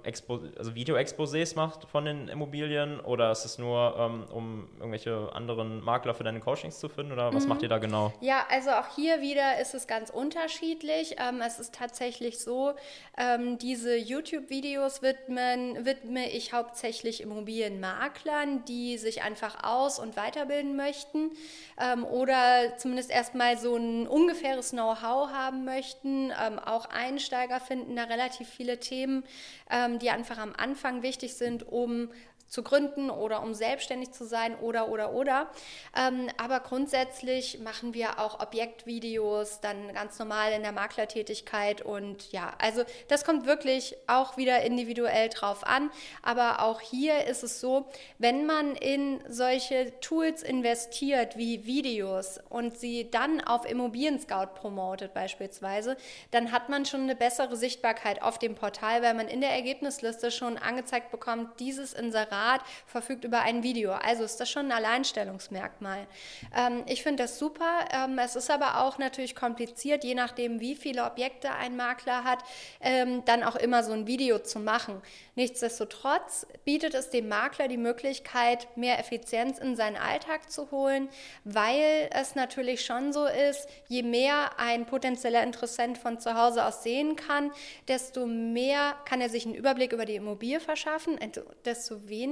also 0.57 0.75
Video-Exposés 0.75 1.55
macht 1.55 1.85
von 1.85 2.05
den 2.05 2.27
Immobilien 2.27 2.99
oder 2.99 3.31
ist 3.31 3.45
es 3.45 3.57
nur, 3.57 3.95
ähm, 3.97 4.25
um 4.31 4.69
irgendwelche 4.77 5.29
anderen 5.33 5.83
Makler 5.83 6.13
für 6.13 6.23
deine 6.23 6.39
Coachings 6.39 6.79
zu 6.79 6.89
finden 6.89 7.13
oder 7.13 7.33
was 7.33 7.47
macht 7.47 7.61
ihr 7.61 7.69
da 7.69 7.77
genau? 7.77 8.13
Ja, 8.19 8.45
also 8.49 8.71
auch 8.71 8.95
hier 8.95 9.21
wieder 9.21 9.59
ist 9.59 9.73
es 9.73 9.87
ganz 9.87 10.09
unterschiedlich. 10.09 11.15
Ähm, 11.17 11.41
es 11.45 11.59
ist 11.59 11.73
tatsächlich 11.73 12.39
so, 12.39 12.73
ähm, 13.17 13.57
diese 13.57 13.95
YouTube-Videos 13.95 15.01
widmen, 15.01 15.85
widme 15.85 16.29
ich 16.29 16.53
hauptsächlich 16.53 17.21
Immobilienmaklern, 17.21 18.65
die 18.65 18.97
sich 18.97 19.23
einfach 19.23 19.63
aus- 19.63 19.99
und 19.99 20.17
weiterbilden 20.17 20.75
möchten 20.75 21.31
ähm, 21.79 22.03
oder 22.03 22.77
zumindest 22.77 23.09
erstmal 23.09 23.57
so 23.57 23.75
ein 23.75 24.07
ungefähres 24.07 24.71
Know-how 24.71 25.28
haben 25.31 25.65
möchten. 25.65 26.31
Ähm, 26.31 26.59
auch 26.59 26.85
Einsteiger 26.85 27.59
finden 27.59 27.95
da 27.95 28.03
relativ 28.03 28.49
viele 28.49 28.79
Themen, 28.79 29.23
ähm, 29.69 29.99
die 29.99 30.09
einfach 30.09 30.37
am 30.37 30.53
Anfang 30.57 31.01
wichtig 31.01 31.35
sind, 31.35 31.67
um 31.67 32.09
zu 32.49 32.63
gründen 32.63 33.09
oder 33.09 33.41
um 33.41 33.53
selbstständig 33.53 34.11
zu 34.11 34.25
sein 34.25 34.55
oder 34.55 34.89
oder 34.89 35.13
oder. 35.13 35.49
Ähm, 35.95 36.29
aber 36.37 36.59
grundsätzlich 36.59 37.59
machen 37.59 37.93
wir 37.93 38.19
auch 38.19 38.39
Objektvideos, 38.39 39.61
dann 39.61 39.93
ganz 39.93 40.17
normal 40.19 40.51
in 40.53 40.63
der 40.63 40.71
Maklertätigkeit 40.71 41.81
und 41.81 42.31
ja, 42.31 42.53
also 42.57 42.83
das 43.07 43.23
kommt 43.23 43.45
wirklich 43.45 43.95
auch 44.07 44.35
wieder 44.35 44.61
individuell 44.61 45.29
drauf 45.29 45.65
an. 45.65 45.91
Aber 46.23 46.61
auch 46.63 46.81
hier 46.81 47.25
ist 47.25 47.43
es 47.43 47.61
so, 47.61 47.87
wenn 48.17 48.45
man 48.45 48.75
in 48.75 49.23
solche 49.27 49.99
Tools 49.99 50.41
investiert 50.41 51.37
wie 51.37 51.65
Videos 51.65 52.39
und 52.49 52.77
sie 52.77 53.11
dann 53.11 53.41
auf 53.41 53.69
Immobilien 53.69 54.19
Scout 54.19 54.55
promotet 54.55 55.13
beispielsweise, 55.13 55.97
dann 56.31 56.51
hat 56.51 56.69
man 56.69 56.85
schon 56.85 57.01
eine 57.01 57.15
bessere 57.15 57.55
Sichtbarkeit 57.55 58.21
auf 58.23 58.39
dem 58.39 58.55
Portal, 58.55 59.03
weil 59.03 59.13
man 59.13 59.27
in 59.27 59.41
der 59.41 59.51
Ergebnisliste 59.51 60.31
schon 60.31 60.57
angezeigt 60.57 61.11
bekommt, 61.11 61.59
dieses 61.59 61.93
Inserat 61.93 62.38
privat, 62.39 62.61
verfügt 62.85 63.23
über 63.23 63.41
ein 63.41 63.63
Video. 63.63 63.91
Also 63.91 64.23
ist 64.23 64.39
das 64.39 64.49
schon 64.49 64.67
ein 64.67 64.71
Alleinstellungsmerkmal. 64.71 66.07
Ähm, 66.55 66.83
ich 66.87 67.03
finde 67.03 67.23
das 67.23 67.37
super. 67.37 67.85
Ähm, 67.91 68.17
es 68.19 68.35
ist 68.35 68.49
aber 68.49 68.81
auch 68.81 68.97
natürlich 68.97 69.35
kompliziert, 69.35 70.03
je 70.03 70.15
nachdem, 70.15 70.59
wie 70.59 70.75
viele 70.75 71.05
Objekte 71.05 71.51
ein 71.51 71.75
Makler 71.75 72.23
hat, 72.23 72.39
ähm, 72.81 73.23
dann 73.25 73.43
auch 73.43 73.55
immer 73.55 73.83
so 73.83 73.91
ein 73.91 74.07
Video 74.07 74.39
zu 74.39 74.59
machen. 74.59 75.01
Nichtsdestotrotz 75.35 76.47
bietet 76.65 76.93
es 76.93 77.09
dem 77.09 77.29
Makler 77.29 77.67
die 77.67 77.77
Möglichkeit, 77.77 78.67
mehr 78.75 78.99
Effizienz 78.99 79.57
in 79.59 79.75
seinen 79.75 79.95
Alltag 79.95 80.51
zu 80.51 80.71
holen, 80.71 81.09
weil 81.43 82.09
es 82.11 82.35
natürlich 82.35 82.83
schon 82.83 83.13
so 83.13 83.25
ist, 83.25 83.67
je 83.87 84.03
mehr 84.03 84.59
ein 84.59 84.85
potenzieller 84.85 85.43
Interessent 85.43 85.97
von 85.97 86.19
zu 86.19 86.35
Hause 86.35 86.65
aus 86.65 86.83
sehen 86.83 87.15
kann, 87.15 87.51
desto 87.87 88.25
mehr 88.25 88.95
kann 89.05 89.21
er 89.21 89.29
sich 89.29 89.45
einen 89.45 89.55
Überblick 89.55 89.93
über 89.93 90.05
die 90.05 90.15
Immobilie 90.15 90.59
verschaffen, 90.59 91.17
desto 91.63 92.07
weniger 92.09 92.28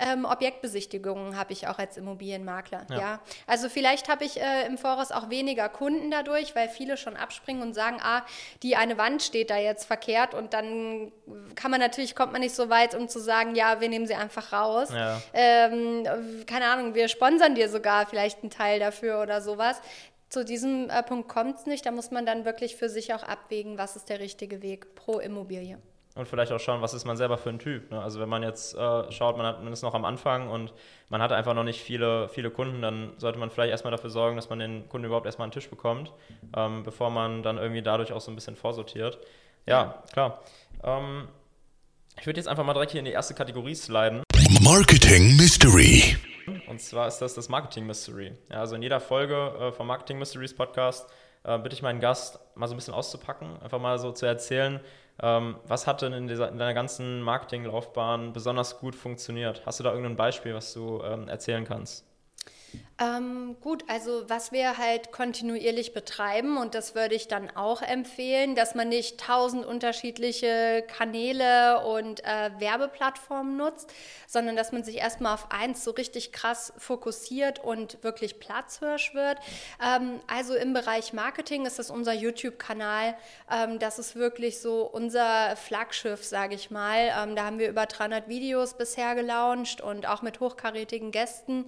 ähm, 0.00 0.24
Objektbesichtigungen 0.24 1.36
habe 1.36 1.52
ich 1.52 1.68
auch 1.68 1.78
als 1.78 1.96
Immobilienmakler. 1.96 2.86
Ja. 2.90 2.98
ja. 2.98 3.20
Also 3.46 3.68
vielleicht 3.68 4.08
habe 4.08 4.24
ich 4.24 4.40
äh, 4.40 4.66
im 4.66 4.78
Voraus 4.78 5.12
auch 5.12 5.30
weniger 5.30 5.68
Kunden 5.68 6.10
dadurch, 6.10 6.56
weil 6.56 6.68
viele 6.68 6.96
schon 6.96 7.16
abspringen 7.16 7.62
und 7.62 7.74
sagen, 7.74 7.98
ah, 8.02 8.24
die 8.62 8.76
eine 8.76 8.96
Wand 8.98 9.22
steht 9.22 9.50
da 9.50 9.58
jetzt 9.58 9.84
verkehrt 9.84 10.34
und 10.34 10.54
dann 10.54 11.12
kann 11.54 11.70
man 11.70 11.80
natürlich, 11.80 12.14
kommt 12.14 12.32
man 12.32 12.40
nicht 12.40 12.54
so 12.54 12.70
weit, 12.70 12.94
um 12.94 13.08
zu 13.08 13.20
sagen, 13.20 13.54
ja, 13.54 13.80
wir 13.80 13.88
nehmen 13.88 14.06
sie 14.06 14.14
einfach 14.14 14.52
raus. 14.52 14.88
Ja. 14.92 15.20
Ähm, 15.34 16.06
keine 16.46 16.66
Ahnung, 16.66 16.94
wir 16.94 17.08
sponsern 17.08 17.54
dir 17.54 17.68
sogar 17.68 18.06
vielleicht 18.06 18.42
einen 18.42 18.50
Teil 18.50 18.80
dafür 18.80 19.20
oder 19.20 19.42
sowas. 19.42 19.80
Zu 20.30 20.44
diesem 20.44 20.88
äh, 20.88 21.02
Punkt 21.02 21.28
kommt 21.28 21.58
es 21.58 21.66
nicht. 21.66 21.84
Da 21.84 21.90
muss 21.90 22.10
man 22.10 22.24
dann 22.24 22.44
wirklich 22.44 22.76
für 22.76 22.88
sich 22.88 23.12
auch 23.12 23.24
abwägen, 23.24 23.78
was 23.78 23.96
ist 23.96 24.08
der 24.08 24.20
richtige 24.20 24.62
Weg 24.62 24.94
pro 24.94 25.18
Immobilie. 25.18 25.78
Und 26.16 26.26
vielleicht 26.26 26.50
auch 26.50 26.58
schauen, 26.58 26.82
was 26.82 26.92
ist 26.92 27.04
man 27.04 27.16
selber 27.16 27.38
für 27.38 27.50
ein 27.50 27.60
Typ. 27.60 27.92
Ne? 27.92 28.02
Also 28.02 28.18
wenn 28.18 28.28
man 28.28 28.42
jetzt 28.42 28.74
äh, 28.74 29.12
schaut, 29.12 29.36
man, 29.36 29.46
hat, 29.46 29.62
man 29.62 29.72
ist 29.72 29.82
noch 29.82 29.94
am 29.94 30.04
Anfang 30.04 30.50
und 30.50 30.72
man 31.08 31.22
hat 31.22 31.30
einfach 31.30 31.54
noch 31.54 31.62
nicht 31.62 31.80
viele, 31.80 32.28
viele 32.28 32.50
Kunden, 32.50 32.82
dann 32.82 33.12
sollte 33.18 33.38
man 33.38 33.48
vielleicht 33.50 33.70
erstmal 33.70 33.92
dafür 33.92 34.10
sorgen, 34.10 34.34
dass 34.34 34.50
man 34.50 34.58
den 34.58 34.88
Kunden 34.88 35.06
überhaupt 35.06 35.26
erstmal 35.26 35.44
einen 35.44 35.52
Tisch 35.52 35.70
bekommt, 35.70 36.12
ähm, 36.56 36.82
bevor 36.82 37.10
man 37.10 37.44
dann 37.44 37.58
irgendwie 37.58 37.82
dadurch 37.82 38.12
auch 38.12 38.20
so 38.20 38.32
ein 38.32 38.34
bisschen 38.34 38.56
vorsortiert. 38.56 39.18
Ja, 39.66 40.02
klar. 40.12 40.42
Ähm, 40.82 41.28
ich 42.18 42.26
würde 42.26 42.40
jetzt 42.40 42.48
einfach 42.48 42.64
mal 42.64 42.72
direkt 42.72 42.90
hier 42.90 42.98
in 42.98 43.04
die 43.04 43.12
erste 43.12 43.34
Kategorie 43.34 43.76
sliden. 43.76 44.24
Marketing 44.62 45.36
Mystery. 45.36 46.16
Und 46.68 46.80
zwar 46.80 47.06
ist 47.06 47.18
das 47.18 47.34
das 47.34 47.48
Marketing 47.48 47.86
Mystery. 47.86 48.32
Ja, 48.50 48.60
also 48.60 48.74
in 48.74 48.82
jeder 48.82 48.98
Folge 48.98 49.54
äh, 49.60 49.72
vom 49.72 49.86
Marketing 49.86 50.18
Mysteries 50.18 50.54
Podcast 50.54 51.08
äh, 51.44 51.58
bitte 51.58 51.74
ich 51.74 51.82
meinen 51.82 52.00
Gast 52.00 52.38
mal 52.54 52.66
so 52.66 52.74
ein 52.74 52.76
bisschen 52.76 52.94
auszupacken, 52.94 53.60
einfach 53.62 53.78
mal 53.78 53.98
so 53.98 54.12
zu 54.12 54.26
erzählen, 54.26 54.80
ähm, 55.22 55.56
was 55.66 55.86
hat 55.86 56.02
denn 56.02 56.12
in, 56.12 56.28
dieser, 56.28 56.50
in 56.50 56.58
deiner 56.58 56.74
ganzen 56.74 57.22
Marketinglaufbahn 57.22 58.32
besonders 58.32 58.78
gut 58.78 58.94
funktioniert? 58.94 59.62
Hast 59.66 59.80
du 59.80 59.84
da 59.84 59.90
irgendein 59.90 60.16
Beispiel, 60.16 60.54
was 60.54 60.72
du 60.72 61.02
ähm, 61.02 61.28
erzählen 61.28 61.64
kannst? 61.64 62.09
Ähm, 63.00 63.56
gut, 63.62 63.84
also 63.88 64.28
was 64.28 64.52
wir 64.52 64.76
halt 64.76 65.10
kontinuierlich 65.10 65.94
betreiben 65.94 66.58
und 66.58 66.74
das 66.74 66.94
würde 66.94 67.14
ich 67.14 67.28
dann 67.28 67.48
auch 67.56 67.80
empfehlen, 67.80 68.54
dass 68.54 68.74
man 68.74 68.90
nicht 68.90 69.18
tausend 69.18 69.64
unterschiedliche 69.64 70.84
Kanäle 70.86 71.82
und 71.86 72.22
äh, 72.24 72.50
Werbeplattformen 72.58 73.56
nutzt, 73.56 73.90
sondern 74.26 74.54
dass 74.54 74.70
man 74.72 74.84
sich 74.84 74.98
erstmal 74.98 75.32
auf 75.32 75.50
eins 75.50 75.82
so 75.82 75.92
richtig 75.92 76.30
krass 76.30 76.74
fokussiert 76.76 77.58
und 77.58 78.04
wirklich 78.04 78.38
platzhirsch 78.38 79.14
wird. 79.14 79.38
Ähm, 79.82 80.20
also 80.26 80.54
im 80.54 80.74
Bereich 80.74 81.14
Marketing 81.14 81.64
ist 81.64 81.78
das 81.78 81.88
unser 81.88 82.12
YouTube-Kanal. 82.12 83.16
Ähm, 83.50 83.78
das 83.78 83.98
ist 83.98 84.14
wirklich 84.14 84.60
so 84.60 84.82
unser 84.82 85.56
Flaggschiff, 85.56 86.22
sage 86.22 86.54
ich 86.54 86.70
mal. 86.70 87.10
Ähm, 87.18 87.34
da 87.34 87.46
haben 87.46 87.58
wir 87.58 87.70
über 87.70 87.86
300 87.86 88.28
Videos 88.28 88.74
bisher 88.74 89.14
gelauncht 89.14 89.80
und 89.80 90.06
auch 90.06 90.20
mit 90.20 90.38
hochkarätigen 90.40 91.12
Gästen. 91.12 91.64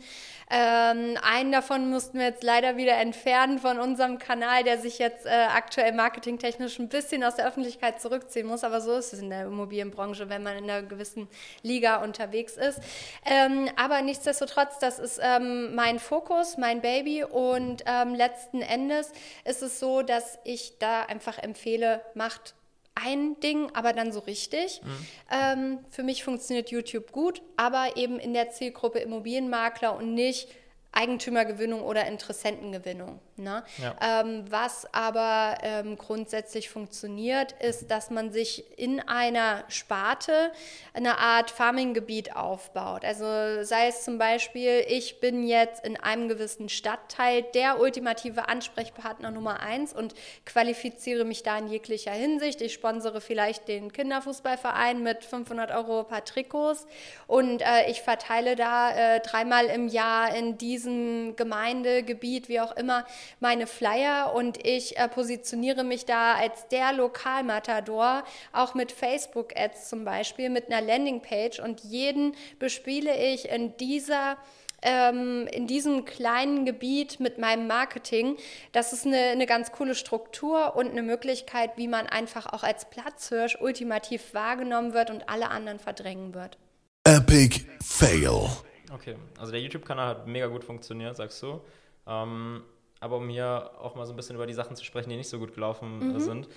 Ähm, 0.92 1.18
einen 1.22 1.52
davon 1.52 1.90
mussten 1.90 2.18
wir 2.18 2.26
jetzt 2.26 2.42
leider 2.42 2.76
wieder 2.76 2.96
entfernen 2.96 3.58
von 3.58 3.78
unserem 3.78 4.18
Kanal, 4.18 4.64
der 4.64 4.78
sich 4.78 4.98
jetzt 4.98 5.26
äh, 5.26 5.30
aktuell 5.30 5.92
marketingtechnisch 5.92 6.78
ein 6.78 6.88
bisschen 6.88 7.24
aus 7.24 7.36
der 7.36 7.46
Öffentlichkeit 7.46 8.00
zurückziehen 8.00 8.46
muss. 8.46 8.64
Aber 8.64 8.80
so 8.80 8.92
ist 8.94 9.12
es 9.12 9.20
in 9.20 9.30
der 9.30 9.46
Immobilienbranche, 9.46 10.28
wenn 10.28 10.42
man 10.42 10.56
in 10.56 10.64
einer 10.64 10.82
gewissen 10.82 11.28
Liga 11.62 12.02
unterwegs 12.02 12.56
ist. 12.56 12.80
Ähm, 13.24 13.68
aber 13.76 14.02
nichtsdestotrotz, 14.02 14.78
das 14.78 14.98
ist 14.98 15.20
ähm, 15.22 15.74
mein 15.74 15.98
Fokus, 15.98 16.56
mein 16.56 16.80
Baby. 16.80 17.24
Und 17.24 17.82
ähm, 17.86 18.14
letzten 18.14 18.62
Endes 18.62 19.12
ist 19.44 19.62
es 19.62 19.78
so, 19.80 20.02
dass 20.02 20.38
ich 20.44 20.78
da 20.78 21.02
einfach 21.02 21.38
empfehle, 21.38 22.02
macht 22.14 22.54
ein 22.94 23.40
Ding, 23.40 23.70
aber 23.74 23.92
dann 23.92 24.12
so 24.12 24.20
richtig. 24.20 24.82
Mhm. 24.82 25.06
Ähm, 25.30 25.78
für 25.88 26.02
mich 26.02 26.24
funktioniert 26.24 26.70
YouTube 26.70 27.10
gut, 27.10 27.40
aber 27.56 27.96
eben 27.96 28.18
in 28.18 28.34
der 28.34 28.50
Zielgruppe 28.50 28.98
Immobilienmakler 28.98 29.96
und 29.96 30.14
nicht 30.14 30.48
Eigentümergewinnung 30.92 31.82
oder 31.82 32.06
Interessentengewinnung. 32.06 33.18
Ne? 33.42 33.64
Ja. 33.78 34.20
Ähm, 34.20 34.44
was 34.50 34.86
aber 34.92 35.58
ähm, 35.62 35.96
grundsätzlich 35.96 36.68
funktioniert, 36.68 37.52
ist, 37.60 37.90
dass 37.90 38.10
man 38.10 38.32
sich 38.32 38.78
in 38.78 39.00
einer 39.00 39.64
Sparte 39.68 40.52
eine 40.92 41.18
Art 41.18 41.50
Farming-Gebiet 41.50 42.36
aufbaut. 42.36 43.04
Also 43.04 43.24
sei 43.62 43.88
es 43.88 44.04
zum 44.04 44.18
Beispiel, 44.18 44.84
ich 44.88 45.20
bin 45.20 45.46
jetzt 45.46 45.84
in 45.84 45.96
einem 45.96 46.28
gewissen 46.28 46.68
Stadtteil 46.68 47.42
der 47.54 47.80
ultimative 47.80 48.48
Ansprechpartner 48.48 49.30
Nummer 49.30 49.60
eins 49.60 49.92
und 49.92 50.14
qualifiziere 50.44 51.24
mich 51.24 51.42
da 51.42 51.58
in 51.58 51.68
jeglicher 51.68 52.12
Hinsicht. 52.12 52.60
Ich 52.60 52.74
sponsere 52.74 53.20
vielleicht 53.20 53.68
den 53.68 53.92
Kinderfußballverein 53.92 55.02
mit 55.02 55.24
500 55.24 55.70
Euro 55.70 56.04
paar 56.04 56.24
Trikots 56.24 56.86
und 57.26 57.62
äh, 57.62 57.90
ich 57.90 58.02
verteile 58.02 58.56
da 58.56 58.90
äh, 58.90 59.20
dreimal 59.20 59.66
im 59.66 59.88
Jahr 59.88 60.34
in 60.34 60.58
diese 60.58 60.72
diesem 60.72 61.36
Gemeindegebiet, 61.36 62.48
wie 62.48 62.60
auch 62.60 62.76
immer, 62.76 63.04
meine 63.40 63.66
Flyer 63.66 64.34
und 64.34 64.64
ich 64.66 64.98
äh, 64.98 65.08
positioniere 65.08 65.84
mich 65.84 66.04
da 66.04 66.34
als 66.34 66.68
der 66.68 66.92
Lokalmatador, 66.92 68.24
auch 68.52 68.74
mit 68.74 68.92
Facebook-Ads 68.92 69.88
zum 69.88 70.04
Beispiel, 70.04 70.50
mit 70.50 70.70
einer 70.70 70.80
Landingpage 70.80 71.60
und 71.60 71.80
jeden 71.80 72.34
bespiele 72.58 73.16
ich 73.16 73.48
in 73.48 73.76
dieser 73.76 74.36
ähm, 74.82 75.46
in 75.52 75.66
diesem 75.66 76.04
kleinen 76.04 76.64
Gebiet 76.66 77.20
mit 77.20 77.38
meinem 77.38 77.66
Marketing. 77.66 78.36
Das 78.72 78.92
ist 78.92 79.06
eine, 79.06 79.16
eine 79.16 79.46
ganz 79.46 79.72
coole 79.72 79.94
Struktur 79.94 80.76
und 80.76 80.90
eine 80.90 81.02
Möglichkeit, 81.02 81.76
wie 81.76 81.88
man 81.88 82.06
einfach 82.06 82.52
auch 82.52 82.64
als 82.64 82.90
Platzhirsch 82.90 83.58
ultimativ 83.60 84.34
wahrgenommen 84.34 84.92
wird 84.92 85.10
und 85.10 85.28
alle 85.28 85.50
anderen 85.50 85.78
verdrängen 85.78 86.34
wird. 86.34 86.58
Epic 87.04 87.60
Fail. 87.80 88.48
Okay, 88.92 89.16
also 89.38 89.52
der 89.52 89.60
YouTube-Kanal 89.60 90.08
hat 90.08 90.26
mega 90.26 90.46
gut 90.48 90.64
funktioniert, 90.64 91.16
sagst 91.16 91.42
du. 91.42 91.60
Ähm, 92.06 92.62
aber 93.02 93.16
um 93.16 93.28
hier 93.28 93.70
auch 93.80 93.94
mal 93.96 94.06
so 94.06 94.12
ein 94.12 94.16
bisschen 94.16 94.36
über 94.36 94.46
die 94.46 94.54
Sachen 94.54 94.76
zu 94.76 94.84
sprechen, 94.84 95.10
die 95.10 95.16
nicht 95.16 95.28
so 95.28 95.38
gut 95.38 95.54
gelaufen 95.54 96.14
mhm. 96.14 96.20
sind, 96.20 96.48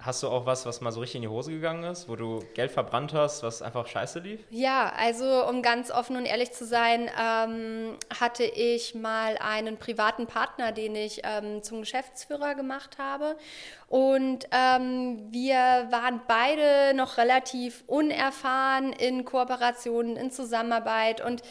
Hast 0.00 0.22
du 0.22 0.28
auch 0.28 0.44
was, 0.44 0.66
was 0.66 0.80
mal 0.80 0.90
so 0.90 1.00
richtig 1.00 1.16
in 1.16 1.22
die 1.22 1.28
Hose 1.28 1.52
gegangen 1.52 1.84
ist, 1.84 2.08
wo 2.08 2.16
du 2.16 2.40
Geld 2.54 2.72
verbrannt 2.72 3.14
hast, 3.14 3.42
was 3.42 3.62
einfach 3.62 3.86
scheiße 3.86 4.18
lief? 4.18 4.40
Ja, 4.50 4.92
also 4.94 5.46
um 5.48 5.62
ganz 5.62 5.90
offen 5.90 6.16
und 6.16 6.26
ehrlich 6.26 6.52
zu 6.52 6.66
sein, 6.66 7.08
ähm, 7.18 7.96
hatte 8.20 8.42
ich 8.44 8.94
mal 8.94 9.38
einen 9.38 9.78
privaten 9.78 10.26
Partner, 10.26 10.72
den 10.72 10.96
ich 10.96 11.22
ähm, 11.24 11.62
zum 11.62 11.80
Geschäftsführer 11.80 12.54
gemacht 12.54 12.98
habe. 12.98 13.36
Und 13.94 14.48
ähm, 14.50 15.28
wir 15.30 15.86
waren 15.92 16.20
beide 16.26 16.94
noch 16.96 17.16
relativ 17.16 17.84
unerfahren 17.86 18.92
in 18.92 19.24
Kooperationen, 19.24 20.16
in 20.16 20.32
Zusammenarbeit. 20.32 21.20
Und 21.20 21.42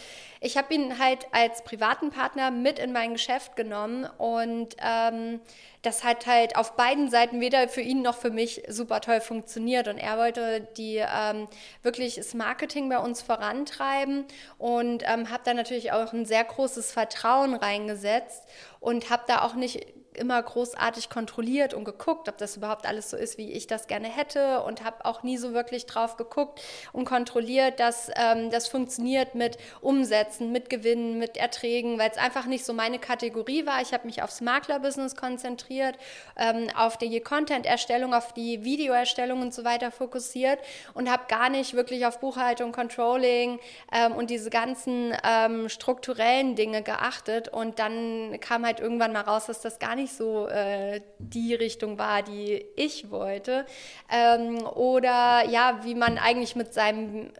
ich 0.41 0.57
habe 0.57 0.73
ihn 0.73 0.99
halt 0.99 1.25
als 1.31 1.63
privaten 1.63 2.09
Partner 2.09 2.51
mit 2.51 2.79
in 2.79 2.91
mein 2.91 3.13
Geschäft 3.13 3.55
genommen 3.55 4.05
und 4.17 4.75
ähm, 4.85 5.39
das 5.83 6.03
hat 6.03 6.27
halt 6.27 6.57
auf 6.57 6.75
beiden 6.75 7.09
Seiten 7.09 7.39
weder 7.39 7.69
für 7.69 7.79
ihn 7.79 8.01
noch 8.01 8.17
für 8.17 8.29
mich 8.29 8.61
super 8.67 8.99
toll 8.99 9.21
funktioniert. 9.21 9.87
Und 9.87 9.97
er 9.97 10.17
wollte 10.17 10.67
die 10.75 10.97
ähm, 10.97 11.47
wirklich 11.81 12.15
das 12.15 12.33
Marketing 12.33 12.89
bei 12.89 12.99
uns 12.99 13.21
vorantreiben 13.21 14.25
und 14.57 15.03
ähm, 15.05 15.29
habe 15.29 15.43
da 15.45 15.53
natürlich 15.53 15.93
auch 15.93 16.11
ein 16.11 16.25
sehr 16.25 16.43
großes 16.43 16.91
Vertrauen 16.91 17.55
reingesetzt 17.55 18.43
und 18.81 19.09
habe 19.09 19.23
da 19.27 19.43
auch 19.43 19.53
nicht 19.53 20.02
immer 20.17 20.41
großartig 20.41 21.09
kontrolliert 21.09 21.73
und 21.73 21.85
geguckt, 21.85 22.29
ob 22.29 22.37
das 22.37 22.57
überhaupt 22.57 22.85
alles 22.85 23.09
so 23.09 23.17
ist, 23.17 23.37
wie 23.37 23.51
ich 23.51 23.67
das 23.67 23.87
gerne 23.87 24.07
hätte 24.07 24.61
und 24.63 24.83
habe 24.83 25.05
auch 25.05 25.23
nie 25.23 25.37
so 25.37 25.53
wirklich 25.53 25.85
drauf 25.85 26.17
geguckt 26.17 26.61
und 26.91 27.05
kontrolliert, 27.05 27.79
dass 27.79 28.09
ähm, 28.15 28.49
das 28.49 28.67
funktioniert 28.67 29.35
mit 29.35 29.57
Umsätzen, 29.81 30.51
mit 30.51 30.69
Gewinnen, 30.69 31.17
mit 31.19 31.37
Erträgen, 31.37 31.99
weil 31.99 32.09
es 32.11 32.17
einfach 32.17 32.45
nicht 32.45 32.65
so 32.65 32.73
meine 32.73 32.99
Kategorie 32.99 33.65
war. 33.65 33.81
Ich 33.81 33.93
habe 33.93 34.05
mich 34.05 34.21
aufs 34.21 34.41
Maklerbusiness 34.41 35.15
konzentriert, 35.15 35.97
ähm, 36.37 36.67
auf 36.75 36.97
die 36.97 37.19
Content-Erstellung, 37.19 38.13
auf 38.13 38.33
die 38.33 38.63
Videoerstellung 38.63 39.41
und 39.41 39.53
so 39.53 39.63
weiter 39.63 39.91
fokussiert 39.91 40.59
und 40.93 41.11
habe 41.11 41.23
gar 41.27 41.49
nicht 41.49 41.73
wirklich 41.73 42.05
auf 42.05 42.19
Buchhaltung, 42.19 42.71
Controlling 42.71 43.59
ähm, 43.91 44.13
und 44.13 44.29
diese 44.29 44.49
ganzen 44.49 45.13
ähm, 45.23 45.69
strukturellen 45.69 46.55
Dinge 46.55 46.81
geachtet 46.83 47.49
und 47.49 47.79
dann 47.79 48.39
kam 48.39 48.65
halt 48.65 48.79
irgendwann 48.79 49.13
mal 49.13 49.21
raus, 49.21 49.45
dass 49.45 49.61
das 49.61 49.79
gar 49.79 49.95
nicht 49.95 50.02
nicht 50.03 50.15
so 50.15 50.47
äh, 50.47 51.01
die 51.19 51.55
Richtung 51.55 51.97
war, 51.97 52.21
die 52.21 52.65
ich 52.75 53.09
wollte. 53.09 53.65
Ähm, 54.11 54.65
oder 54.65 55.43
ja, 55.49 55.79
wie 55.83 55.95
man 55.95 56.17
eigentlich 56.17 56.55
mit 56.55 56.73
seinem 56.73 57.31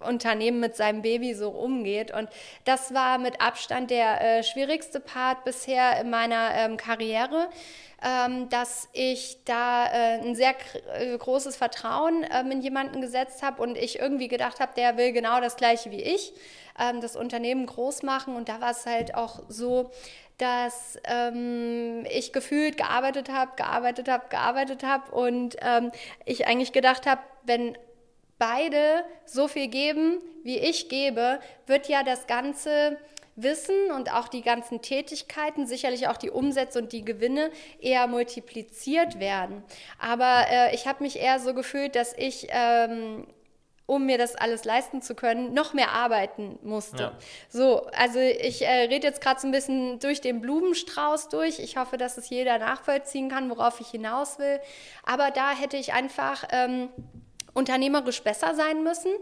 Unternehmen 0.00 0.60
mit 0.60 0.76
seinem 0.76 1.02
Baby 1.02 1.34
so 1.34 1.50
umgeht. 1.50 2.12
Und 2.12 2.28
das 2.64 2.94
war 2.94 3.18
mit 3.18 3.40
Abstand 3.40 3.90
der 3.90 4.20
äh, 4.20 4.42
schwierigste 4.42 5.00
Part 5.00 5.44
bisher 5.44 6.00
in 6.00 6.10
meiner 6.10 6.50
ähm, 6.54 6.76
Karriere, 6.76 7.48
dass 8.50 8.88
ich 8.92 9.38
da 9.44 9.86
äh, 9.86 10.20
ein 10.20 10.34
sehr 10.34 10.54
äh, 10.94 11.16
großes 11.16 11.56
Vertrauen 11.56 12.26
ähm, 12.30 12.50
in 12.50 12.60
jemanden 12.60 13.00
gesetzt 13.00 13.42
habe 13.42 13.62
und 13.62 13.78
ich 13.78 13.98
irgendwie 13.98 14.28
gedacht 14.28 14.60
habe, 14.60 14.72
der 14.76 14.98
will 14.98 15.12
genau 15.12 15.40
das 15.40 15.56
gleiche 15.56 15.90
wie 15.90 16.02
ich, 16.02 16.34
ähm, 16.78 17.00
das 17.00 17.16
Unternehmen 17.16 17.64
groß 17.64 18.02
machen. 18.02 18.36
Und 18.36 18.48
da 18.48 18.60
war 18.60 18.72
es 18.72 18.84
halt 18.84 19.14
auch 19.14 19.42
so, 19.48 19.90
dass 20.38 20.98
ähm, 21.04 22.04
ich 22.10 22.32
gefühlt 22.32 22.76
gearbeitet 22.76 23.30
habe, 23.30 23.52
gearbeitet 23.56 24.08
habe, 24.08 24.28
gearbeitet 24.28 24.82
habe 24.82 25.10
und 25.12 25.56
ähm, 25.62 25.90
ich 26.24 26.46
eigentlich 26.46 26.72
gedacht 26.72 27.06
habe, 27.06 27.22
wenn 27.44 27.78
beide 28.38 29.04
so 29.24 29.48
viel 29.48 29.68
geben, 29.68 30.20
wie 30.42 30.58
ich 30.58 30.88
gebe, 30.88 31.40
wird 31.66 31.88
ja 31.88 32.02
das 32.02 32.26
ganze 32.26 32.98
Wissen 33.36 33.90
und 33.94 34.12
auch 34.12 34.28
die 34.28 34.42
ganzen 34.42 34.82
Tätigkeiten, 34.82 35.66
sicherlich 35.66 36.08
auch 36.08 36.16
die 36.16 36.30
Umsätze 36.30 36.78
und 36.78 36.92
die 36.92 37.04
Gewinne 37.04 37.50
eher 37.80 38.06
multipliziert 38.06 39.18
werden. 39.18 39.62
Aber 39.98 40.46
äh, 40.50 40.74
ich 40.74 40.86
habe 40.86 41.02
mich 41.02 41.18
eher 41.18 41.40
so 41.40 41.54
gefühlt, 41.54 41.96
dass 41.96 42.12
ich 42.16 42.46
ähm, 42.50 43.26
um 43.86 44.06
mir 44.06 44.16
das 44.16 44.34
alles 44.34 44.64
leisten 44.64 45.02
zu 45.02 45.14
können, 45.14 45.52
noch 45.52 45.74
mehr 45.74 45.92
arbeiten 45.92 46.58
musste. 46.62 47.02
Ja. 47.02 47.12
So, 47.50 47.86
also 47.88 48.18
ich 48.18 48.62
äh, 48.62 48.86
rede 48.86 49.06
jetzt 49.06 49.20
gerade 49.20 49.40
so 49.40 49.46
ein 49.46 49.52
bisschen 49.52 49.98
durch 49.98 50.20
den 50.22 50.40
Blumenstrauß 50.40 51.28
durch. 51.28 51.58
Ich 51.58 51.76
hoffe, 51.76 51.98
dass 51.98 52.16
es 52.16 52.30
jeder 52.30 52.58
nachvollziehen 52.58 53.28
kann, 53.28 53.50
worauf 53.50 53.80
ich 53.80 53.88
hinaus 53.88 54.38
will. 54.38 54.58
Aber 55.04 55.30
da 55.30 55.50
hätte 55.50 55.76
ich 55.76 55.92
einfach 55.92 56.44
ähm, 56.50 56.88
unternehmerisch 57.52 58.22
besser 58.22 58.54
sein 58.54 58.82
müssen 58.82 59.12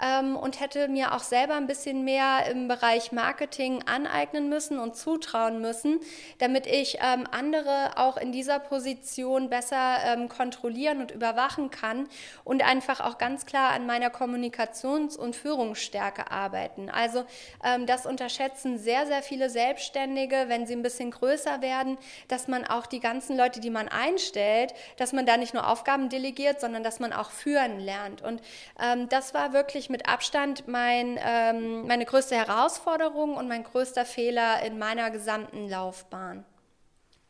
ähm, 0.00 0.36
und 0.36 0.60
hätte 0.60 0.88
mir 0.88 1.14
auch 1.14 1.22
selber 1.22 1.54
ein 1.54 1.66
bisschen 1.66 2.04
mehr 2.04 2.46
im 2.50 2.68
Bereich 2.68 3.12
Marketing 3.12 3.82
aneignen 3.86 4.48
müssen 4.48 4.78
und 4.78 4.96
zutrauen 4.96 5.60
müssen, 5.60 6.00
damit 6.38 6.66
ich 6.66 6.98
ähm, 7.00 7.24
andere 7.30 7.92
auch 7.96 8.16
in 8.16 8.32
dieser 8.32 8.58
Position 8.58 9.48
besser 9.48 9.98
ähm, 10.04 10.28
kontrollieren 10.28 11.00
und 11.00 11.10
überwachen 11.10 11.70
kann 11.70 12.08
und 12.44 12.62
einfach 12.62 13.00
auch 13.00 13.18
ganz 13.18 13.46
klar 13.46 13.70
an 13.72 13.86
meiner 13.86 14.10
Kommunikations- 14.10 15.16
und 15.16 15.34
Führungsstärke 15.34 16.30
arbeiten. 16.30 16.90
Also 16.90 17.24
ähm, 17.64 17.86
das 17.86 18.06
unterschätzen 18.06 18.78
sehr, 18.78 19.06
sehr 19.06 19.22
viele 19.22 19.50
Selbstständige, 19.50 20.44
wenn 20.48 20.66
sie 20.66 20.74
ein 20.74 20.82
bisschen 20.82 21.10
größer 21.10 21.62
werden, 21.62 21.98
dass 22.28 22.48
man 22.48 22.66
auch 22.66 22.86
die 22.86 23.00
ganzen 23.00 23.36
Leute, 23.36 23.60
die 23.60 23.70
man 23.70 23.88
einstellt, 23.88 24.74
dass 24.96 25.12
man 25.12 25.26
da 25.26 25.36
nicht 25.36 25.54
nur 25.54 25.68
Aufgaben 25.68 26.08
delegiert, 26.08 26.60
sondern 26.60 26.82
dass 26.82 27.00
man 27.00 27.12
auch 27.12 27.30
führen 27.30 27.80
lernt. 27.80 28.22
Und 28.22 28.42
ähm, 28.80 29.08
das 29.08 29.34
war 29.34 29.52
wirklich 29.52 29.85
wirklich 29.86 29.90
mit 29.90 30.08
Abstand 30.08 30.68
mein, 30.68 31.18
ähm, 31.22 31.86
meine 31.86 32.04
größte 32.04 32.34
Herausforderung 32.34 33.36
und 33.36 33.48
mein 33.48 33.62
größter 33.62 34.04
Fehler 34.04 34.62
in 34.64 34.78
meiner 34.78 35.10
gesamten 35.10 35.68
Laufbahn. 35.68 36.44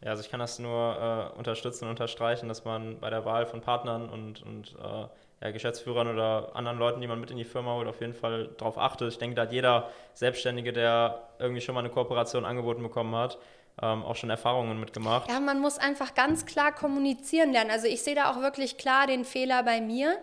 Ja, 0.01 0.11
also 0.11 0.23
ich 0.23 0.31
kann 0.31 0.41
das 0.41 0.59
nur 0.59 1.33
äh, 1.35 1.39
unterstützen 1.39 1.85
und 1.85 1.91
unterstreichen, 1.91 2.49
dass 2.49 2.65
man 2.65 3.01
bei 3.01 3.11
der 3.11 3.25
Wahl 3.25 3.47
von 3.47 3.61
Partnern 3.61 4.09
und, 4.09 4.43
und 4.43 4.75
äh, 4.79 5.07
ja, 5.43 5.51
Geschäftsführern 5.51 6.09
oder 6.09 6.55
anderen 6.55 6.79
Leuten, 6.79 7.01
die 7.01 7.07
man 7.07 7.21
mit 7.21 7.31
in 7.31 7.37
die 7.37 7.45
Firma 7.45 7.75
holt, 7.75 7.89
auf 7.89 8.01
jeden 8.01 8.15
Fall 8.15 8.49
darauf 8.57 8.79
achtet. 8.79 9.09
Ich 9.09 9.19
denke, 9.19 9.37
da 9.37 9.43
hat 9.43 9.53
jeder 9.53 9.91
Selbstständige, 10.15 10.73
der 10.73 11.29
irgendwie 11.39 11.61
schon 11.61 11.75
mal 11.75 11.81
eine 11.81 11.91
Kooperation 11.91 12.45
angeboten 12.45 12.83
bekommen 12.83 13.15
hat, 13.15 13.39
ähm, 13.83 14.03
auch 14.03 14.17
schon 14.17 14.31
Erfahrungen 14.31 14.81
mitgemacht. 14.81 15.31
Ja, 15.31 15.41
man 15.41 15.61
muss 15.61 15.79
einfach 15.79 16.15
ganz 16.15 16.47
klar 16.47 16.73
kommunizieren 16.73 17.53
lernen. 17.53 17.71
Also 17.71 17.87
ich 17.87 18.03
sehe 18.03 18.15
da 18.15 18.31
auch 18.31 18.41
wirklich 18.41 18.79
klar 18.79 19.07
den 19.07 19.25
Fehler 19.25 19.63
bei 19.63 19.81
mir 19.81 20.17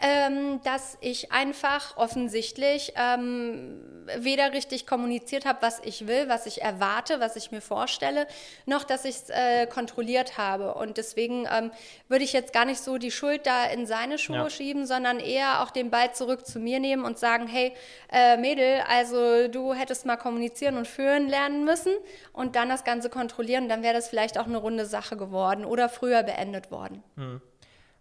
ähm, 0.00 0.60
dass 0.64 0.96
ich 1.00 1.30
einfach 1.30 1.96
offensichtlich 1.96 2.94
ähm, 2.96 3.82
weder 4.18 4.52
richtig 4.52 4.86
kommuniziert 4.86 5.44
habe, 5.44 5.58
was 5.60 5.80
ich 5.84 6.06
will, 6.06 6.28
was 6.28 6.46
ich 6.46 6.62
erwarte, 6.62 7.20
was 7.20 7.36
ich 7.36 7.50
mir 7.50 7.60
vorstelle, 7.60 8.26
noch 8.64 8.84
dass 8.84 9.04
ich 9.04 9.16
es 9.16 9.30
äh, 9.30 9.66
kontrolliert 9.66 10.38
habe. 10.38 10.74
Und 10.74 10.96
deswegen 10.96 11.46
ähm, 11.52 11.70
würde 12.08 12.24
ich 12.24 12.32
jetzt 12.32 12.52
gar 12.52 12.64
nicht 12.64 12.80
so 12.80 12.96
die 12.96 13.10
Schuld 13.10 13.46
da 13.46 13.66
in 13.66 13.86
seine 13.86 14.16
Schuhe 14.18 14.36
ja. 14.36 14.50
schieben, 14.50 14.86
sondern 14.86 15.20
eher 15.20 15.62
auch 15.62 15.70
den 15.70 15.90
Ball 15.90 16.14
zurück 16.14 16.46
zu 16.46 16.58
mir 16.58 16.80
nehmen 16.80 17.04
und 17.04 17.18
sagen, 17.18 17.46
hey 17.46 17.74
äh, 18.10 18.38
Mädel, 18.38 18.82
also 18.88 19.48
du 19.48 19.74
hättest 19.74 20.06
mal 20.06 20.16
kommunizieren 20.16 20.76
und 20.78 20.88
führen 20.88 21.28
lernen 21.28 21.64
müssen 21.64 21.92
und 22.32 22.56
dann 22.56 22.70
das 22.70 22.84
Ganze 22.84 23.10
kontrollieren, 23.10 23.68
dann 23.68 23.82
wäre 23.82 23.94
das 23.94 24.08
vielleicht 24.08 24.38
auch 24.38 24.46
eine 24.46 24.58
runde 24.58 24.86
Sache 24.86 25.16
geworden 25.16 25.64
oder 25.66 25.88
früher 25.88 26.22
beendet 26.22 26.70
worden. 26.70 27.02
Hm. 27.16 27.42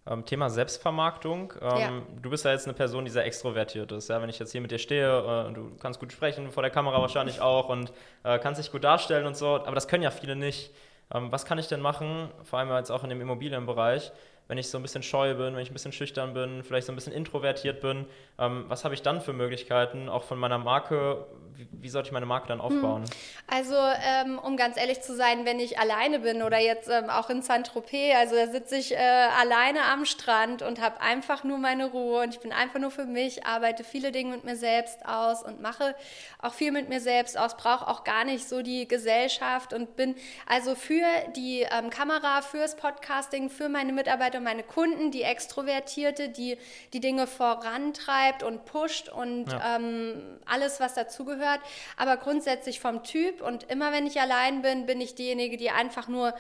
Ähm, 0.10 0.26
Thema 0.26 0.50
Selbstvermarktung. 0.50 1.54
Ähm, 1.62 1.80
ja. 1.80 1.92
Du 2.22 2.32
bist 2.32 2.44
ja 2.44 2.52
jetzt 2.52 2.66
eine 2.66 2.74
Person, 2.74 3.06
die 3.06 3.12
sehr 3.12 3.26
extrovertiert 3.26 3.92
ist. 3.92 4.10
Ja? 4.10 4.22
Wenn 4.22 4.30
ich 4.30 4.40
jetzt 4.40 4.52
hier 4.52 4.62
mit 4.62 4.72
dir 4.72 4.80
stehe, 4.80 5.08
äh, 5.08 5.54
du 5.54 5.72
kannst 5.80 6.00
gut 6.00 6.12
sprechen, 6.12 6.52
vor 6.52 6.64
der 6.64 6.72
Kamera 6.72 7.00
wahrscheinlich 7.00 7.42
auch 7.42 7.70
und 7.70 7.94
äh, 8.24 8.40
kannst 8.40 8.60
dich 8.60 8.72
gut 8.72 8.84
darstellen 8.84 9.28
und 9.28 9.38
so, 9.38 9.48
aber 9.48 9.76
das 9.76 9.88
können 9.88 10.04
ja 10.04 10.12
viele 10.12 10.36
nicht. 10.36 10.72
Ähm, 11.14 11.32
was 11.32 11.46
kann 11.46 11.60
ich 11.60 11.68
denn 11.68 11.82
machen, 11.82 12.30
vor 12.44 12.60
allem 12.60 12.70
jetzt 12.72 12.92
auch 12.92 13.04
in 13.04 13.10
dem 13.10 13.22
Immobilienbereich, 13.22 14.12
wenn 14.50 14.58
ich 14.58 14.68
so 14.68 14.80
ein 14.80 14.82
bisschen 14.82 15.04
scheu 15.04 15.36
bin, 15.36 15.56
wenn 15.56 15.62
ich 15.62 15.70
ein 15.70 15.74
bisschen 15.74 15.92
schüchtern 15.92 16.34
bin, 16.34 16.64
vielleicht 16.64 16.88
so 16.88 16.92
ein 16.92 16.96
bisschen 16.96 17.14
introvertiert 17.14 17.82
bin, 17.82 18.08
ähm, 18.40 18.66
was 18.68 18.84
habe 18.84 18.96
ich 18.96 19.04
dann 19.04 19.22
für 19.22 19.32
Möglichkeiten, 19.32 20.10
auch 20.10 20.24
von 20.24 20.40
meiner 20.40 20.58
Marke, 20.58 21.28
wie, 21.54 21.68
wie 21.72 21.90
sollte 21.90 22.08
ich 22.08 22.14
meine 22.14 22.26
Marke 22.26 22.48
dann 22.48 22.60
aufbauen? 22.60 23.04
Hm. 23.04 23.10
Also, 23.46 23.76
ähm, 23.76 24.40
um 24.40 24.58
ganz 24.58 24.78
ehrlich 24.78 25.02
zu 25.02 25.16
sein, 25.16 25.46
wenn 25.46 25.60
ich 25.60 25.78
alleine 25.78 26.20
bin 26.20 26.42
oder 26.42 26.58
jetzt 26.58 26.90
ähm, 26.90 27.12
auch 27.12 27.30
in 27.30 27.44
Saint-Tropez, 27.44 28.16
also 28.18 28.36
da 28.36 28.48
sitze 28.48 28.78
ich 28.78 28.92
äh, 28.92 28.98
alleine 28.98 29.84
am 29.84 30.06
Strand 30.06 30.64
und 30.64 30.82
habe 30.82 31.00
einfach 31.00 31.44
nur 31.44 31.60
meine 31.60 31.86
Ruhe 31.86 32.24
und 32.24 32.34
ich 32.34 32.40
bin 32.40 32.52
einfach 32.52 32.80
nur 32.80 32.90
für 32.90 33.06
mich, 33.06 33.46
arbeite 33.46 33.84
viele 33.84 34.12
Dinge 34.12 34.32
mit 34.32 34.46
mir 34.46 34.56
selbst 34.56 35.06
aus 35.06 35.44
und 35.44 35.62
mache 35.62 35.94
auch 36.42 36.54
viel 36.54 36.72
mit 36.72 36.90
mir 36.90 37.02
selbst 37.02 37.38
aus, 37.38 37.56
brauche 37.56 37.88
auch 37.88 38.04
gar 38.04 38.24
nicht 38.24 38.50
so 38.50 38.64
die 38.64 38.88
Gesellschaft 38.88 39.74
und 39.74 39.96
bin 39.96 40.16
also 40.48 40.74
für 40.74 41.06
die 41.36 41.68
ähm, 41.70 41.92
Kamera, 41.92 42.42
fürs 42.42 42.76
Podcasting, 42.76 43.52
für 43.52 43.70
meine 43.70 43.94
Mitarbeiter 43.94 44.39
und 44.40 44.44
meine 44.44 44.64
Kunden, 44.64 45.12
die 45.12 45.22
Extrovertierte, 45.22 46.30
die 46.30 46.58
die 46.94 47.00
Dinge 47.00 47.28
vorantreibt 47.28 48.42
und 48.42 48.66
pusht 48.66 49.10
und 49.10 49.52
ja. 49.52 49.76
ähm, 49.76 50.40
alles, 50.46 50.80
was 50.80 50.96
dazugehört. 50.96 51.60
Aber 51.98 52.18
grundsätzlich 52.18 52.80
vom 52.80 53.04
Typ 53.04 53.42
und 53.42 53.70
immer 53.72 53.92
wenn 53.92 54.08
ich 54.08 54.20
allein 54.20 54.62
bin, 54.62 54.86
bin 54.86 55.00
ich 55.00 55.16
diejenige, 55.16 55.58
die 55.58 55.70
einfach 55.70 56.08
nur 56.08 56.34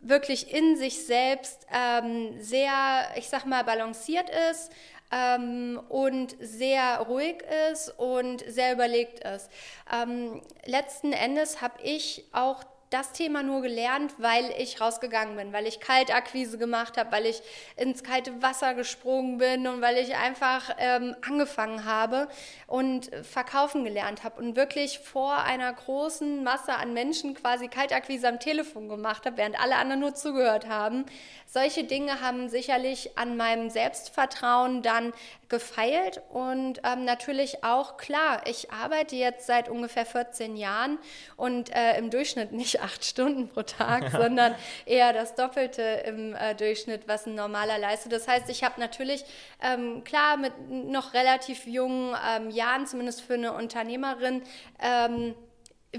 wirklich 0.00 0.52
in 0.54 0.76
sich 0.76 1.06
selbst 1.06 1.66
ähm, 1.72 2.40
sehr, 2.40 3.08
ich 3.16 3.28
sag 3.28 3.46
mal, 3.46 3.64
balanciert 3.64 4.30
ist, 4.50 4.70
ähm, 5.14 5.80
und 5.88 6.34
sehr 6.40 6.98
ruhig 7.00 7.42
ist 7.72 7.90
und 7.98 8.42
sehr 8.46 8.72
überlegt 8.72 9.20
ist. 9.20 9.48
Ähm, 9.92 10.42
letzten 10.64 11.12
Endes 11.12 11.60
habe 11.60 11.82
ich 11.82 12.24
auch 12.32 12.64
das 12.94 13.10
Thema 13.10 13.42
nur 13.42 13.60
gelernt, 13.60 14.14
weil 14.18 14.54
ich 14.56 14.80
rausgegangen 14.80 15.36
bin, 15.36 15.52
weil 15.52 15.66
ich 15.66 15.80
Kaltakquise 15.80 16.58
gemacht 16.58 16.96
habe, 16.96 17.10
weil 17.10 17.26
ich 17.26 17.42
ins 17.76 18.04
kalte 18.04 18.40
Wasser 18.40 18.74
gesprungen 18.74 19.38
bin 19.38 19.66
und 19.66 19.82
weil 19.82 19.98
ich 19.98 20.14
einfach 20.14 20.70
ähm, 20.78 21.16
angefangen 21.26 21.84
habe 21.84 22.28
und 22.68 23.10
verkaufen 23.24 23.82
gelernt 23.82 24.22
habe 24.22 24.40
und 24.40 24.54
wirklich 24.54 25.00
vor 25.00 25.38
einer 25.38 25.72
großen 25.72 26.44
Masse 26.44 26.74
an 26.74 26.94
Menschen 26.94 27.34
quasi 27.34 27.66
Kaltakquise 27.66 28.28
am 28.28 28.38
Telefon 28.38 28.88
gemacht 28.88 29.26
habe, 29.26 29.38
während 29.38 29.60
alle 29.60 29.74
anderen 29.74 30.00
nur 30.00 30.14
zugehört 30.14 30.68
haben. 30.68 31.04
Solche 31.46 31.82
Dinge 31.82 32.20
haben 32.20 32.48
sicherlich 32.48 33.18
an 33.18 33.36
meinem 33.36 33.70
Selbstvertrauen 33.70 34.82
dann 34.82 35.12
gefeilt 35.48 36.22
und 36.30 36.80
ähm, 36.84 37.04
natürlich 37.04 37.64
auch 37.64 37.96
klar, 37.96 38.42
ich 38.46 38.72
arbeite 38.72 39.14
jetzt 39.16 39.46
seit 39.46 39.68
ungefähr 39.68 40.06
14 40.06 40.56
Jahren 40.56 40.98
und 41.36 41.74
äh, 41.74 41.98
im 41.98 42.10
Durchschnitt 42.10 42.52
nicht 42.52 42.83
acht 42.84 43.04
Stunden 43.04 43.48
pro 43.48 43.62
Tag, 43.62 44.10
sondern 44.12 44.54
eher 44.86 45.12
das 45.12 45.34
Doppelte 45.34 45.82
im 46.06 46.34
äh, 46.34 46.54
Durchschnitt, 46.54 47.08
was 47.08 47.26
ein 47.26 47.34
normaler 47.34 47.78
leistet. 47.78 48.12
Das 48.12 48.28
heißt, 48.28 48.48
ich 48.50 48.62
habe 48.62 48.78
natürlich 48.78 49.24
ähm, 49.62 50.04
klar 50.04 50.36
mit 50.36 50.52
noch 50.68 51.14
relativ 51.14 51.66
jungen 51.66 52.14
ähm, 52.28 52.50
Jahren, 52.50 52.86
zumindest 52.86 53.22
für 53.22 53.34
eine 53.34 53.52
Unternehmerin, 53.54 54.42
ähm, 54.80 55.34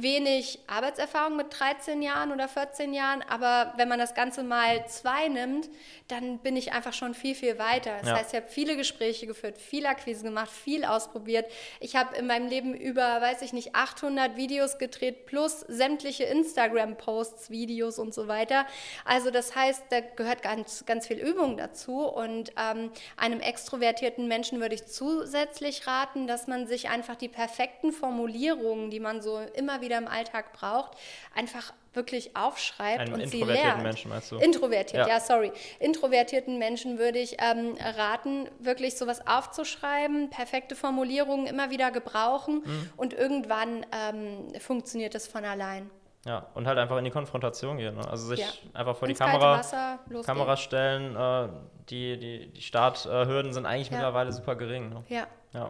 wenig 0.01 0.59
Arbeitserfahrung 0.67 1.35
mit 1.37 1.47
13 1.57 2.01
Jahren 2.01 2.31
oder 2.31 2.47
14 2.47 2.93
Jahren, 2.93 3.23
aber 3.29 3.73
wenn 3.77 3.87
man 3.87 3.99
das 3.99 4.13
Ganze 4.13 4.43
mal 4.43 4.85
zwei 4.87 5.27
nimmt, 5.27 5.69
dann 6.07 6.39
bin 6.39 6.55
ich 6.55 6.73
einfach 6.73 6.93
schon 6.93 7.13
viel, 7.13 7.35
viel 7.35 7.57
weiter. 7.57 7.97
Das 7.99 8.09
ja. 8.09 8.17
heißt, 8.17 8.33
ich 8.33 8.41
habe 8.41 8.51
viele 8.51 8.75
Gespräche 8.77 9.25
geführt, 9.25 9.57
viel 9.57 9.85
Akquise 9.85 10.23
gemacht, 10.23 10.51
viel 10.51 10.85
ausprobiert. 10.85 11.51
Ich 11.79 11.95
habe 11.95 12.15
in 12.15 12.27
meinem 12.27 12.47
Leben 12.47 12.75
über, 12.75 13.21
weiß 13.21 13.41
ich 13.41 13.53
nicht, 13.53 13.75
800 13.75 14.35
Videos 14.35 14.77
gedreht 14.77 15.25
plus 15.25 15.61
sämtliche 15.61 16.25
Instagram-Posts, 16.25 17.49
Videos 17.49 17.97
und 17.97 18.13
so 18.13 18.27
weiter. 18.27 18.65
Also 19.05 19.31
das 19.31 19.55
heißt, 19.55 19.85
da 19.89 20.01
gehört 20.01 20.43
ganz, 20.43 20.85
ganz 20.85 21.07
viel 21.07 21.17
Übung 21.17 21.57
dazu 21.57 22.05
und 22.07 22.51
ähm, 22.57 22.91
einem 23.17 23.39
extrovertierten 23.39 24.27
Menschen 24.27 24.59
würde 24.59 24.75
ich 24.75 24.85
zusätzlich 24.85 25.87
raten, 25.87 26.27
dass 26.27 26.47
man 26.47 26.67
sich 26.67 26.89
einfach 26.89 27.15
die 27.15 27.29
perfekten 27.29 27.91
Formulierungen, 27.91 28.91
die 28.91 28.99
man 28.99 29.21
so 29.21 29.39
immer 29.53 29.81
wieder 29.81 29.84
wieder 29.85 29.97
im 29.97 30.07
Alltag 30.07 30.51
braucht, 30.53 30.91
einfach 31.33 31.71
wirklich 31.93 32.35
aufschreibt 32.35 32.99
Einem 32.99 33.13
und 33.13 33.19
sie 33.19 33.37
introvertierten 33.39 33.63
lernt. 33.69 33.83
Menschen, 33.83 34.09
meinst 34.09 34.31
du? 34.31 34.37
Introvertiert, 34.37 35.07
Ja. 35.07 35.13
ja. 35.15 35.19
sorry. 35.21 35.53
Introvertierten 35.79 36.57
Menschen 36.59 36.97
würde 36.99 37.19
ich 37.19 37.37
ähm, 37.39 37.77
raten, 37.97 38.49
wirklich 38.59 38.97
sowas 38.97 39.25
aufzuschreiben, 39.25 40.29
perfekte 40.29 40.75
Formulierungen 40.75 41.47
immer 41.47 41.69
wieder 41.69 41.91
gebrauchen 41.91 42.63
Mhm. 42.65 42.89
und 42.97 43.13
irgendwann 43.13 43.85
ähm, 43.93 44.59
funktioniert 44.59 45.15
es 45.15 45.27
von 45.27 45.45
allein. 45.45 45.89
Ja, 46.25 46.47
und 46.55 46.65
halt 46.67 46.77
einfach 46.79 46.97
in 46.97 47.05
die 47.05 47.11
Konfrontation 47.11 47.77
gehen. 47.77 47.95
Ne? 47.95 48.07
Also 48.09 48.25
sich 48.27 48.39
Ja. 48.39 48.47
einfach 48.73 48.97
vor 48.97 49.07
die 49.07 49.11
Ins 49.11 49.19
kalte 49.19 49.33
Kamera, 49.37 49.59
Wasser, 49.59 49.99
Kamera 50.25 50.57
stellen. 50.57 51.15
Äh, 51.15 51.49
die, 51.89 52.17
die, 52.17 52.47
die 52.51 52.61
Starthürden 52.63 53.53
sind 53.53 53.67
eigentlich 53.67 53.89
Ja. 53.89 53.97
mittlerweile 53.97 54.31
super 54.33 54.55
gering. 54.55 54.89
Ne? 54.89 55.03
Ja. 55.07 55.27
Ja. 55.53 55.69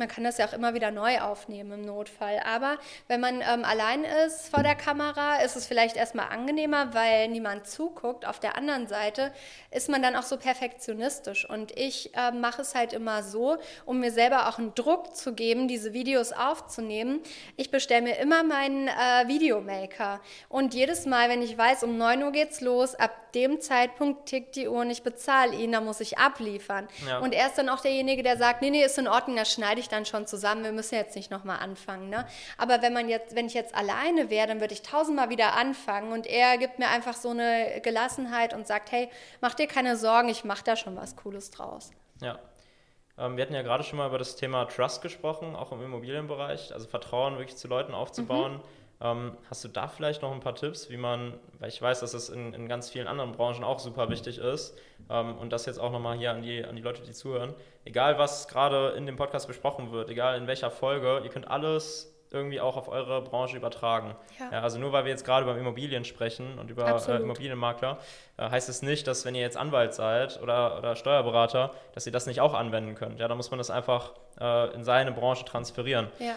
Man 0.00 0.08
kann 0.08 0.24
das 0.24 0.38
ja 0.38 0.46
auch 0.46 0.54
immer 0.54 0.72
wieder 0.72 0.90
neu 0.90 1.20
aufnehmen 1.20 1.72
im 1.72 1.82
Notfall. 1.82 2.40
Aber 2.46 2.78
wenn 3.06 3.20
man 3.20 3.42
ähm, 3.42 3.66
allein 3.66 4.04
ist 4.04 4.48
vor 4.48 4.62
der 4.62 4.74
Kamera, 4.74 5.42
ist 5.42 5.56
es 5.56 5.66
vielleicht 5.66 5.94
erstmal 5.94 6.30
angenehmer, 6.30 6.94
weil 6.94 7.28
niemand 7.28 7.66
zuguckt. 7.66 8.26
Auf 8.26 8.40
der 8.40 8.56
anderen 8.56 8.86
Seite 8.86 9.30
ist 9.70 9.90
man 9.90 10.00
dann 10.00 10.16
auch 10.16 10.22
so 10.22 10.38
perfektionistisch. 10.38 11.46
Und 11.46 11.76
ich 11.78 12.12
ähm, 12.16 12.40
mache 12.40 12.62
es 12.62 12.74
halt 12.74 12.94
immer 12.94 13.22
so, 13.22 13.58
um 13.84 14.00
mir 14.00 14.10
selber 14.10 14.48
auch 14.48 14.58
einen 14.58 14.74
Druck 14.74 15.14
zu 15.14 15.34
geben, 15.34 15.68
diese 15.68 15.92
Videos 15.92 16.32
aufzunehmen. 16.32 17.20
Ich 17.58 17.70
bestelle 17.70 18.00
mir 18.00 18.16
immer 18.16 18.42
meinen 18.42 18.88
äh, 18.88 19.28
Videomaker. 19.28 20.22
Und 20.48 20.72
jedes 20.72 21.04
Mal, 21.04 21.28
wenn 21.28 21.42
ich 21.42 21.58
weiß, 21.58 21.82
um 21.82 21.98
9 21.98 22.22
Uhr 22.22 22.32
geht's 22.32 22.62
los, 22.62 22.94
ab 22.94 23.29
dem 23.34 23.60
Zeitpunkt 23.60 24.26
tickt 24.26 24.56
die 24.56 24.68
Uhr 24.68 24.80
und 24.80 24.90
ich 24.90 25.02
bezahle 25.02 25.54
ihn, 25.54 25.72
dann 25.72 25.84
muss 25.84 26.00
ich 26.00 26.18
abliefern. 26.18 26.88
Ja. 27.06 27.18
Und 27.18 27.34
er 27.34 27.46
ist 27.46 27.58
dann 27.58 27.68
auch 27.68 27.80
derjenige, 27.80 28.22
der 28.22 28.36
sagt, 28.36 28.62
nee, 28.62 28.70
nee, 28.70 28.84
ist 28.84 28.98
in 28.98 29.08
Ordnung, 29.08 29.36
das 29.36 29.52
schneide 29.52 29.80
ich 29.80 29.88
dann 29.88 30.04
schon 30.04 30.26
zusammen, 30.26 30.64
wir 30.64 30.72
müssen 30.72 30.94
jetzt 30.94 31.16
nicht 31.16 31.30
nochmal 31.30 31.58
anfangen. 31.58 32.08
Ne? 32.08 32.26
Aber 32.58 32.82
wenn 32.82 32.92
man 32.92 33.08
jetzt, 33.08 33.34
wenn 33.34 33.46
ich 33.46 33.54
jetzt 33.54 33.74
alleine 33.74 34.30
wäre, 34.30 34.46
dann 34.46 34.60
würde 34.60 34.74
ich 34.74 34.82
tausendmal 34.82 35.30
wieder 35.30 35.54
anfangen 35.54 36.12
und 36.12 36.26
er 36.26 36.58
gibt 36.58 36.78
mir 36.78 36.88
einfach 36.88 37.14
so 37.14 37.30
eine 37.30 37.80
Gelassenheit 37.82 38.54
und 38.54 38.66
sagt, 38.66 38.92
hey, 38.92 39.08
mach 39.40 39.54
dir 39.54 39.66
keine 39.66 39.96
Sorgen, 39.96 40.28
ich 40.28 40.44
mache 40.44 40.64
da 40.64 40.76
schon 40.76 40.96
was 40.96 41.16
Cooles 41.16 41.50
draus. 41.50 41.90
Ja. 42.20 42.38
Ähm, 43.18 43.36
wir 43.36 43.42
hatten 43.42 43.54
ja 43.54 43.62
gerade 43.62 43.84
schon 43.84 43.98
mal 43.98 44.08
über 44.08 44.18
das 44.18 44.36
Thema 44.36 44.64
Trust 44.64 45.02
gesprochen, 45.02 45.54
auch 45.54 45.72
im 45.72 45.82
Immobilienbereich, 45.82 46.72
also 46.72 46.88
Vertrauen 46.88 47.36
wirklich 47.36 47.56
zu 47.56 47.68
Leuten 47.68 47.92
aufzubauen. 47.92 48.54
Ähm, 48.54 48.60
hast 49.00 49.64
du 49.64 49.68
da 49.68 49.88
vielleicht 49.88 50.20
noch 50.20 50.30
ein 50.30 50.40
paar 50.40 50.54
Tipps, 50.54 50.90
wie 50.90 50.98
man, 50.98 51.34
weil 51.58 51.70
ich 51.70 51.80
weiß, 51.80 52.00
dass 52.00 52.12
es 52.12 52.28
in, 52.28 52.52
in 52.52 52.68
ganz 52.68 52.90
vielen 52.90 53.06
anderen 53.06 53.32
Branchen 53.32 53.64
auch 53.64 53.78
super 53.78 54.10
wichtig 54.10 54.38
ist 54.38 54.76
ähm, 55.08 55.38
und 55.38 55.52
das 55.52 55.64
jetzt 55.64 55.80
auch 55.80 55.90
nochmal 55.90 56.18
hier 56.18 56.32
an 56.32 56.42
die, 56.42 56.62
an 56.62 56.76
die 56.76 56.82
Leute, 56.82 57.02
die 57.02 57.12
zuhören. 57.12 57.54
Egal, 57.84 58.18
was 58.18 58.46
gerade 58.46 58.90
in 58.90 59.06
dem 59.06 59.16
Podcast 59.16 59.46
besprochen 59.46 59.90
wird, 59.90 60.10
egal 60.10 60.36
in 60.36 60.46
welcher 60.46 60.70
Folge, 60.70 61.22
ihr 61.24 61.30
könnt 61.30 61.48
alles 61.48 62.14
irgendwie 62.30 62.60
auch 62.60 62.76
auf 62.76 62.88
eure 62.88 63.22
Branche 63.22 63.56
übertragen. 63.56 64.14
Ja. 64.38 64.60
also 64.60 64.78
nur 64.78 64.92
weil 64.92 65.04
wir 65.04 65.10
jetzt 65.10 65.24
gerade 65.24 65.44
über 65.44 65.58
Immobilien 65.58 66.04
sprechen 66.04 66.58
und 66.58 66.70
über 66.70 66.86
äh. 66.86 67.16
Immobilienmakler, 67.16 67.98
äh, 68.36 68.50
heißt 68.50 68.68
es 68.68 68.82
nicht, 68.82 69.06
dass 69.06 69.24
wenn 69.24 69.34
ihr 69.34 69.40
jetzt 69.40 69.56
Anwalt 69.56 69.94
seid 69.94 70.40
oder, 70.42 70.78
oder 70.78 70.94
Steuerberater, 70.94 71.72
dass 71.94 72.06
ihr 72.06 72.12
das 72.12 72.26
nicht 72.26 72.40
auch 72.40 72.54
anwenden 72.54 72.94
könnt. 72.94 73.18
Ja, 73.18 73.28
da 73.28 73.34
muss 73.34 73.50
man 73.50 73.58
das 73.58 73.70
einfach 73.70 74.12
äh, 74.38 74.74
in 74.74 74.84
seine 74.84 75.10
Branche 75.10 75.44
transferieren. 75.44 76.08
Ja. 76.18 76.36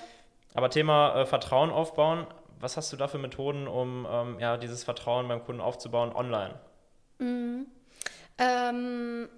Aber 0.55 0.69
Thema 0.69 1.21
äh, 1.21 1.25
Vertrauen 1.25 1.69
aufbauen, 1.69 2.25
was 2.63 2.77
hast 2.77 2.91
du 2.91 2.97
da 2.97 3.07
für 3.07 3.17
Methoden, 3.17 3.67
um 3.67 4.07
ähm, 4.09 4.39
ja, 4.39 4.57
dieses 4.57 4.83
Vertrauen 4.83 5.27
beim 5.27 5.43
Kunden 5.43 5.61
aufzubauen 5.61 6.15
online? 6.15 6.55
Ähm, 8.37 9.29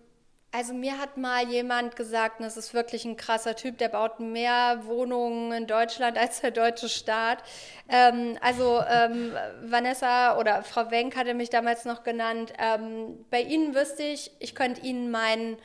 also 0.51 0.73
mir 0.73 0.97
hat 0.99 1.17
mal 1.17 1.45
jemand 1.49 1.97
gesagt, 1.97 2.39
das 2.39 2.55
ist 2.55 2.73
wirklich 2.73 3.03
ein 3.03 3.17
krasser 3.17 3.57
Typ, 3.57 3.77
der 3.77 3.89
baut 3.89 4.21
mehr 4.21 4.85
Wohnungen 4.85 5.51
in 5.51 5.67
Deutschland 5.67 6.17
als 6.19 6.41
der 6.41 6.51
deutsche 6.51 6.88
Staat. 6.88 7.39
Ähm, 7.89 8.38
also 8.41 8.81
ähm, 8.89 9.33
Vanessa 9.63 10.38
oder 10.38 10.63
Frau 10.63 10.91
Wenk 10.91 11.17
hatte 11.17 11.33
mich 11.33 11.49
damals 11.49 11.83
noch 11.83 12.03
genannt. 12.03 12.53
Ähm, 12.57 13.25
bei 13.29 13.41
Ihnen 13.41 13.75
wüsste 13.75 14.03
ich, 14.03 14.31
ich 14.39 14.55
könnte 14.55 14.81
Ihnen 14.81 15.11
mein 15.11 15.57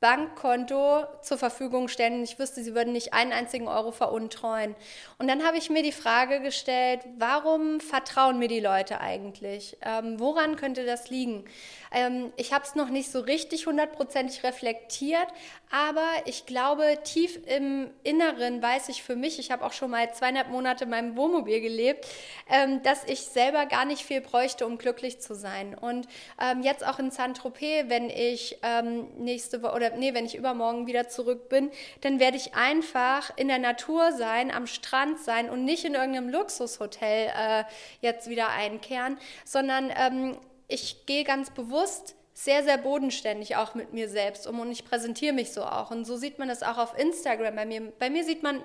Bankkonto 0.00 1.04
zur 1.22 1.38
Verfügung 1.38 1.88
stellen 1.88 2.22
ich 2.22 2.38
wüsste, 2.38 2.62
sie 2.62 2.74
würden 2.74 2.92
nicht 2.92 3.14
einen 3.14 3.32
einzigen 3.32 3.66
Euro 3.66 3.92
veruntreuen. 3.92 4.74
Und 5.18 5.28
dann 5.28 5.44
habe 5.44 5.56
ich 5.56 5.70
mir 5.70 5.82
die 5.82 5.92
Frage 5.92 6.40
gestellt, 6.40 7.00
warum 7.18 7.80
vertrauen 7.80 8.38
mir 8.38 8.48
die 8.48 8.60
Leute 8.60 9.00
eigentlich? 9.00 9.78
Ähm, 9.82 10.20
woran 10.20 10.56
könnte 10.56 10.84
das 10.84 11.08
liegen? 11.08 11.44
Ähm, 11.92 12.32
ich 12.36 12.52
habe 12.52 12.64
es 12.64 12.74
noch 12.74 12.90
nicht 12.90 13.10
so 13.10 13.20
richtig 13.20 13.66
hundertprozentig 13.66 14.44
reflektiert, 14.44 15.28
aber 15.70 16.06
ich 16.26 16.44
glaube, 16.44 16.98
tief 17.04 17.38
im 17.46 17.90
Inneren 18.02 18.60
weiß 18.60 18.90
ich 18.90 19.02
für 19.02 19.16
mich, 19.16 19.38
ich 19.38 19.50
habe 19.50 19.64
auch 19.64 19.72
schon 19.72 19.90
mal 19.90 20.12
zweieinhalb 20.12 20.48
Monate 20.48 20.84
in 20.84 20.90
meinem 20.90 21.16
Wohnmobil 21.16 21.60
gelebt, 21.60 22.06
ähm, 22.50 22.82
dass 22.82 23.04
ich 23.04 23.22
selber 23.22 23.64
gar 23.66 23.86
nicht 23.86 24.02
viel 24.02 24.20
bräuchte, 24.20 24.66
um 24.66 24.76
glücklich 24.76 25.20
zu 25.20 25.34
sein. 25.34 25.74
Und 25.74 26.06
ähm, 26.40 26.62
jetzt 26.62 26.86
auch 26.86 26.98
in 26.98 27.10
Saint-Tropez, 27.10 27.88
wenn 27.88 28.10
ich 28.10 28.58
ähm, 28.62 29.08
nächste 29.18 29.62
Woche 29.62 29.74
oder 29.74 29.85
nee, 29.96 30.14
wenn 30.14 30.26
ich 30.26 30.36
übermorgen 30.36 30.86
wieder 30.86 31.08
zurück 31.08 31.48
bin, 31.48 31.70
dann 32.00 32.20
werde 32.20 32.36
ich 32.36 32.54
einfach 32.54 33.30
in 33.36 33.48
der 33.48 33.58
Natur 33.58 34.12
sein, 34.12 34.50
am 34.50 34.66
Strand 34.66 35.20
sein 35.20 35.50
und 35.50 35.64
nicht 35.64 35.84
in 35.84 35.94
irgendeinem 35.94 36.28
Luxushotel 36.28 37.30
äh, 37.36 37.64
jetzt 38.00 38.28
wieder 38.28 38.48
einkehren, 38.48 39.18
sondern 39.44 39.92
ähm, 39.96 40.36
ich 40.68 41.06
gehe 41.06 41.24
ganz 41.24 41.50
bewusst 41.50 42.14
sehr, 42.32 42.62
sehr 42.62 42.76
bodenständig 42.76 43.56
auch 43.56 43.74
mit 43.74 43.94
mir 43.94 44.08
selbst 44.08 44.46
um 44.46 44.60
und 44.60 44.70
ich 44.70 44.84
präsentiere 44.84 45.32
mich 45.32 45.52
so 45.52 45.64
auch. 45.64 45.90
Und 45.90 46.04
so 46.04 46.16
sieht 46.16 46.38
man 46.38 46.48
das 46.48 46.62
auch 46.62 46.76
auf 46.76 46.98
Instagram 46.98 47.56
bei 47.56 47.64
mir. 47.64 47.92
Bei 47.98 48.10
mir 48.10 48.24
sieht 48.24 48.42
man 48.42 48.62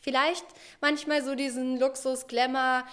vielleicht 0.00 0.46
manchmal 0.80 1.24
so 1.24 1.34
diesen 1.34 1.80
Luxus, 1.80 2.28
Glamour, 2.28 2.84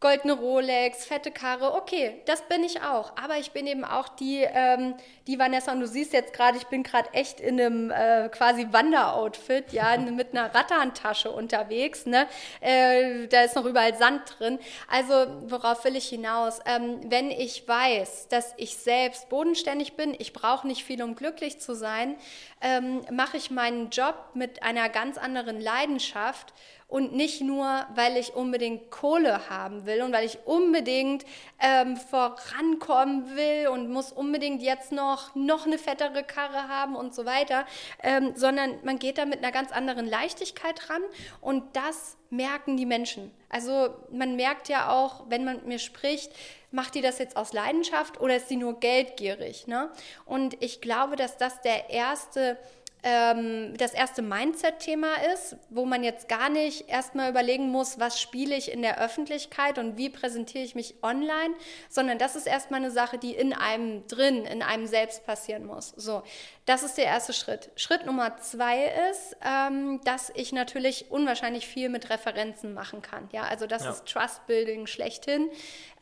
goldene 0.00 0.34
Rolex, 0.34 1.06
fette 1.06 1.30
Karre, 1.30 1.74
okay, 1.74 2.20
das 2.26 2.42
bin 2.42 2.62
ich 2.62 2.82
auch. 2.82 3.16
Aber 3.16 3.38
ich 3.38 3.52
bin 3.52 3.66
eben 3.66 3.84
auch 3.84 4.08
die, 4.08 4.42
ähm, 4.42 4.94
die 5.26 5.38
Vanessa, 5.38 5.72
und 5.72 5.80
du 5.80 5.86
siehst 5.86 6.12
jetzt 6.12 6.34
gerade, 6.34 6.58
ich 6.58 6.66
bin 6.66 6.82
gerade 6.82 7.12
echt 7.14 7.40
in 7.40 7.58
einem 7.58 7.90
äh, 7.90 8.28
quasi 8.28 8.66
Wanderoutfit, 8.70 9.72
ja, 9.72 9.96
mit 10.10 10.32
einer 10.32 10.54
Rattantasche 10.54 11.30
unterwegs, 11.30 12.04
ne? 12.04 12.26
Äh, 12.60 13.28
da 13.28 13.42
ist 13.44 13.56
noch 13.56 13.64
überall 13.64 13.96
Sand 13.96 14.36
drin. 14.38 14.58
Also, 14.88 15.14
worauf 15.46 15.84
will 15.84 15.96
ich 15.96 16.08
hinaus? 16.08 16.60
Ähm, 16.66 17.00
wenn 17.06 17.30
ich 17.30 17.66
weiß, 17.66 18.28
dass 18.28 18.52
ich 18.58 18.76
selbst 18.76 19.30
bodenständig 19.30 19.96
bin, 19.96 20.14
ich 20.18 20.34
brauche 20.34 20.66
nicht 20.66 20.84
viel, 20.84 21.02
um 21.02 21.14
glücklich 21.14 21.60
zu 21.60 21.74
sein, 21.74 22.16
ähm, 22.60 23.00
mache 23.10 23.38
ich 23.38 23.50
meinen 23.50 23.88
Job 23.88 24.16
mit 24.34 24.62
einer 24.62 24.90
ganz 24.90 25.16
anderen 25.16 25.60
Leidenschaft 25.60 26.52
und 26.94 27.12
nicht 27.12 27.40
nur, 27.40 27.84
weil 27.96 28.16
ich 28.16 28.36
unbedingt 28.36 28.88
Kohle 28.92 29.50
haben 29.50 29.84
will 29.84 30.00
und 30.02 30.12
weil 30.12 30.24
ich 30.24 30.38
unbedingt 30.44 31.24
ähm, 31.58 31.96
vorankommen 31.96 33.34
will 33.34 33.66
und 33.66 33.90
muss 33.90 34.12
unbedingt 34.12 34.62
jetzt 34.62 34.92
noch, 34.92 35.34
noch 35.34 35.66
eine 35.66 35.78
fettere 35.78 36.22
Karre 36.22 36.68
haben 36.68 36.94
und 36.94 37.12
so 37.12 37.26
weiter, 37.26 37.66
ähm, 38.00 38.34
sondern 38.36 38.78
man 38.84 39.00
geht 39.00 39.18
da 39.18 39.24
mit 39.24 39.40
einer 39.40 39.50
ganz 39.50 39.72
anderen 39.72 40.06
Leichtigkeit 40.06 40.88
ran 40.88 41.02
und 41.40 41.64
das 41.74 42.16
merken 42.30 42.76
die 42.76 42.86
Menschen. 42.86 43.32
Also 43.48 43.88
man 44.12 44.36
merkt 44.36 44.68
ja 44.68 44.92
auch, 44.92 45.24
wenn 45.28 45.44
man 45.44 45.56
mit 45.56 45.66
mir 45.66 45.78
spricht, 45.80 46.30
macht 46.70 46.94
die 46.94 47.00
das 47.00 47.18
jetzt 47.18 47.36
aus 47.36 47.52
Leidenschaft 47.52 48.20
oder 48.20 48.36
ist 48.36 48.48
sie 48.48 48.56
nur 48.56 48.78
geldgierig? 48.78 49.66
Ne? 49.66 49.90
Und 50.26 50.62
ich 50.62 50.80
glaube, 50.80 51.16
dass 51.16 51.38
das 51.38 51.60
der 51.60 51.90
erste 51.90 52.56
ähm, 53.04 53.76
das 53.76 53.92
erste 53.92 54.22
Mindset-Thema 54.22 55.14
ist, 55.34 55.56
wo 55.68 55.84
man 55.84 56.02
jetzt 56.02 56.28
gar 56.28 56.48
nicht 56.48 56.88
erstmal 56.88 57.30
überlegen 57.30 57.68
muss, 57.68 58.00
was 58.00 58.20
spiele 58.20 58.56
ich 58.56 58.72
in 58.72 58.80
der 58.80 58.98
Öffentlichkeit 59.00 59.78
und 59.78 59.98
wie 59.98 60.08
präsentiere 60.08 60.64
ich 60.64 60.74
mich 60.74 60.94
online, 61.02 61.54
sondern 61.90 62.18
das 62.18 62.34
ist 62.34 62.46
erstmal 62.46 62.80
eine 62.80 62.90
Sache, 62.90 63.18
die 63.18 63.34
in 63.34 63.52
einem 63.52 64.06
drin, 64.06 64.46
in 64.46 64.62
einem 64.62 64.86
selbst 64.86 65.26
passieren 65.26 65.66
muss. 65.66 65.90
So, 65.96 66.22
das 66.64 66.82
ist 66.82 66.96
der 66.96 67.04
erste 67.04 67.34
Schritt. 67.34 67.70
Schritt 67.76 68.06
Nummer 68.06 68.38
zwei 68.38 68.86
ist, 69.10 69.36
ähm, 69.44 70.00
dass 70.04 70.32
ich 70.34 70.52
natürlich 70.52 71.10
unwahrscheinlich 71.10 71.66
viel 71.66 71.90
mit 71.90 72.08
Referenzen 72.08 72.72
machen 72.72 73.02
kann. 73.02 73.28
Ja, 73.32 73.42
also 73.42 73.66
das 73.66 73.84
Ja. 73.84 73.90
ist 73.90 74.06
Trust-Building 74.06 74.86
schlechthin, 74.86 75.50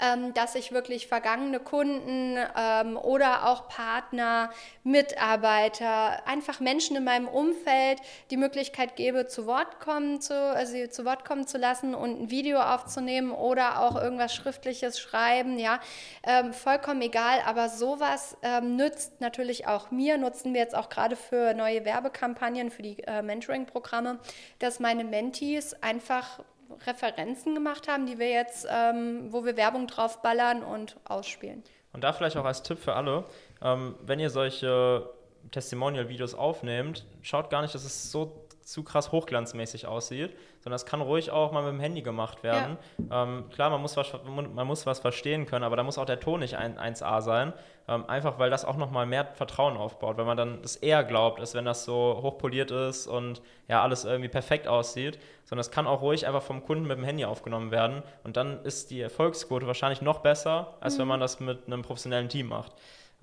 ähm, 0.01 0.33
dass 0.35 0.55
ich 0.55 0.71
wirklich 0.71 1.09
vergangene 1.09 1.59
Kunden 1.59 2.39
ähm, 2.57 2.97
oder 2.97 3.49
auch 3.49 3.67
Partner, 3.69 4.51
Mitarbeiter, 4.85 6.27
einfach 6.27 6.61
Menschen 6.61 6.92
in 6.97 7.05
meinem 7.05 7.29
Umfeld 7.29 8.01
die 8.31 8.37
Möglichkeit 8.37 8.97
gebe, 8.97 9.27
zu 9.27 9.47
Wort 9.47 9.81
kommen 9.81 10.21
zu, 10.21 10.35
also 10.35 10.87
zu 10.89 11.05
Wort 11.05 11.25
kommen 11.25 11.47
zu 11.47 11.59
lassen 11.59 11.95
und 11.95 12.23
ein 12.23 12.31
Video 12.31 12.61
aufzunehmen 12.61 13.31
oder 13.31 13.81
auch 13.81 14.01
irgendwas 14.01 14.35
Schriftliches 14.35 14.99
schreiben, 14.99 15.59
ja, 15.59 15.81
ähm, 16.25 16.53
vollkommen 16.53 17.03
egal, 17.03 17.41
aber 17.47 17.69
sowas 17.69 18.37
ähm, 18.43 18.77
nützt 18.77 19.21
natürlich 19.21 19.67
auch 19.67 19.91
mir, 19.91 20.19
nutzen 20.19 20.55
wir 20.55 20.61
jetzt 20.61 20.75
auch 20.75 20.89
gerade 20.89 21.17
für 21.17 21.55
neue 21.55 21.85
Werbekampagnen, 21.85 22.71
für 22.71 22.83
die 22.83 23.03
äh, 23.05 23.23
Mentoring-Programme, 23.23 24.19
dass 24.59 24.81
meine 24.81 25.05
Mentees 25.05 25.75
einfach 25.83 26.41
Referenzen 26.87 27.55
gemacht 27.55 27.89
haben, 27.89 28.07
die 28.07 28.19
wir 28.19 28.31
jetzt, 28.31 28.67
ähm, 28.71 29.33
wo 29.33 29.45
wir 29.45 29.57
Werbung 29.57 29.87
drauf 29.87 30.23
ballern 30.23 30.63
und 30.63 30.97
ausspielen. 31.05 31.63
Und 31.93 32.03
da 32.05 32.13
vielleicht 32.13 32.37
auch 32.37 32.45
als 32.45 32.63
Tipp 32.63 32.79
für 32.79 32.95
alle, 32.95 33.25
ähm, 33.63 33.97
wenn 34.03 34.19
ihr 34.19 34.31
solche 34.31 35.09
Testimonial-Videos 35.51 36.35
aufnehmt, 36.35 37.05
schaut 37.23 37.51
gar 37.51 37.63
nicht, 37.63 37.75
dass 37.75 37.85
es 37.85 38.11
so 38.11 38.47
zu 38.65 38.85
krass 38.85 39.13
hochglanzmäßig 39.13 39.87
aussieht, 39.87 40.37
sondern 40.61 40.77
es 40.77 40.87
kann 40.87 41.01
ruhig 41.01 41.31
auch 41.31 41.53
mal 41.53 41.63
mit 41.63 41.73
dem 41.73 41.81
Handy 41.81 42.03
gemacht 42.03 42.43
werden. 42.43 42.79
Ja. 43.11 43.25
Ähm, 43.25 43.51
klar, 43.51 43.71
man 43.71 43.81
muss, 43.81 43.97
was, 43.97 44.13
man 44.25 44.67
muss 44.67 44.87
was 44.87 45.01
verstehen 45.01 45.47
können, 45.47 45.65
aber 45.65 45.77
da 45.77 45.83
muss 45.83 45.99
auch 45.99 46.05
der 46.05 46.21
Ton 46.21 46.41
nicht 46.41 46.57
ein, 46.57 46.79
1A 46.79 47.21
sein, 47.21 47.53
ähm, 47.89 48.05
einfach 48.09 48.39
weil 48.39 48.51
das 48.51 48.65
auch 48.65 48.77
nochmal 48.77 49.07
mehr 49.07 49.27
Vertrauen 49.27 49.77
aufbaut, 49.77 50.17
wenn 50.17 50.27
man 50.27 50.37
dann 50.37 50.63
das 50.63 50.77
eher 50.77 51.03
glaubt, 51.03 51.41
als 51.41 51.55
wenn 51.55 51.65
das 51.65 51.85
so 51.85 52.21
hochpoliert 52.23 52.71
ist 52.71 53.07
und 53.07 53.43
ja, 53.69 53.83
alles 53.83 54.05
irgendwie 54.05 54.29
perfekt 54.29 54.69
aussieht, 54.69 55.19
sondern 55.45 55.61
es 55.63 55.71
kann 55.71 55.87
auch 55.87 56.01
ruhig 56.01 56.27
einfach 56.27 56.43
vom 56.43 56.65
Kunden 56.65 56.87
mit 56.87 56.97
dem 56.97 57.05
Handy 57.05 57.25
aufgenommen 57.25 57.71
werden 57.71 58.03
und 58.23 58.37
dann 58.37 58.65
ist 58.65 58.91
die 58.91 59.01
Erfolgsquote 59.01 59.67
wahrscheinlich 59.67 60.03
noch 60.03 60.21
besser, 60.21 60.75
als 60.81 60.95
mhm. 60.95 61.01
wenn 61.01 61.09
man 61.09 61.21
das 61.21 61.41
mit 61.41 61.67
einem 61.67 61.83
professionellen 61.83 62.29
Team 62.29 62.49
macht. 62.49 62.73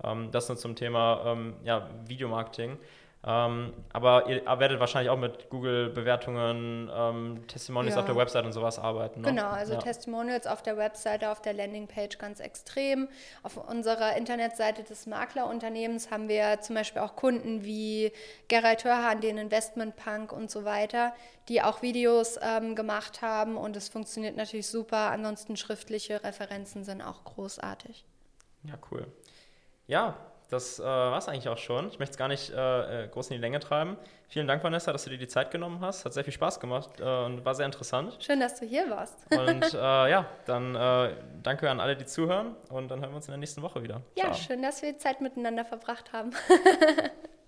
Ähm, 0.04 0.30
das 0.30 0.48
nur 0.48 0.58
zum 0.58 0.76
Thema 0.76 1.22
ähm, 1.26 1.54
ja, 1.64 1.88
Videomarketing. 2.06 2.78
Ähm, 3.22 3.74
aber 3.92 4.30
ihr 4.30 4.46
werdet 4.46 4.80
wahrscheinlich 4.80 5.10
auch 5.10 5.18
mit 5.18 5.50
Google-Bewertungen, 5.50 6.90
ähm, 6.90 7.46
Testimonials 7.48 7.94
ja. 7.94 8.00
auf 8.00 8.06
der 8.06 8.16
Website 8.16 8.46
und 8.46 8.52
sowas 8.52 8.78
arbeiten. 8.78 9.20
Ne? 9.20 9.28
Genau, 9.28 9.48
also 9.48 9.74
ja. 9.74 9.78
Testimonials 9.78 10.46
auf 10.46 10.62
der 10.62 10.78
Website, 10.78 11.22
auf 11.24 11.42
der 11.42 11.52
Landingpage 11.52 12.16
ganz 12.16 12.40
extrem. 12.40 13.08
Auf 13.42 13.58
unserer 13.58 14.16
Internetseite 14.16 14.84
des 14.84 15.06
Maklerunternehmens 15.06 16.10
haben 16.10 16.30
wir 16.30 16.62
zum 16.62 16.76
Beispiel 16.76 17.02
auch 17.02 17.14
Kunden 17.14 17.62
wie 17.62 18.10
Gerald 18.48 18.84
Hörhan, 18.84 19.20
den 19.20 19.36
Investment 19.36 19.96
Punk 19.96 20.32
und 20.32 20.50
so 20.50 20.64
weiter, 20.64 21.12
die 21.48 21.60
auch 21.60 21.82
Videos 21.82 22.38
ähm, 22.40 22.74
gemacht 22.74 23.20
haben 23.20 23.58
und 23.58 23.76
es 23.76 23.90
funktioniert 23.90 24.36
natürlich 24.36 24.68
super. 24.68 25.10
Ansonsten 25.10 25.58
schriftliche 25.58 26.24
Referenzen 26.24 26.84
sind 26.84 27.02
auch 27.02 27.22
großartig. 27.24 28.06
Ja, 28.64 28.74
cool. 28.90 29.06
Ja, 29.90 30.14
das 30.50 30.78
äh, 30.78 30.84
war 30.84 31.18
es 31.18 31.26
eigentlich 31.26 31.48
auch 31.48 31.58
schon. 31.58 31.88
Ich 31.88 31.98
möchte 31.98 32.12
es 32.12 32.16
gar 32.16 32.28
nicht 32.28 32.50
äh, 32.50 33.04
äh, 33.04 33.08
groß 33.08 33.30
in 33.30 33.34
die 33.34 33.40
Länge 33.40 33.58
treiben. 33.58 33.96
Vielen 34.28 34.46
Dank, 34.46 34.62
Vanessa, 34.62 34.92
dass 34.92 35.02
du 35.02 35.10
dir 35.10 35.18
die 35.18 35.26
Zeit 35.26 35.50
genommen 35.50 35.80
hast. 35.80 36.04
Hat 36.04 36.14
sehr 36.14 36.22
viel 36.22 36.32
Spaß 36.32 36.60
gemacht 36.60 37.00
äh, 37.00 37.24
und 37.24 37.44
war 37.44 37.56
sehr 37.56 37.66
interessant. 37.66 38.16
Schön, 38.20 38.38
dass 38.38 38.60
du 38.60 38.66
hier 38.66 38.88
warst. 38.88 39.18
und 39.36 39.74
äh, 39.74 39.76
ja, 39.76 40.26
dann 40.46 40.76
äh, 40.76 41.16
danke 41.42 41.68
an 41.68 41.80
alle, 41.80 41.96
die 41.96 42.04
zuhören 42.04 42.54
und 42.68 42.88
dann 42.88 43.00
hören 43.00 43.10
wir 43.10 43.16
uns 43.16 43.26
in 43.26 43.32
der 43.32 43.38
nächsten 43.38 43.62
Woche 43.62 43.82
wieder. 43.82 44.00
Ja, 44.16 44.26
Ciao. 44.26 44.34
schön, 44.34 44.62
dass 44.62 44.80
wir 44.80 44.96
Zeit 44.96 45.20
miteinander 45.20 45.64
verbracht 45.64 46.12
haben. 46.12 46.30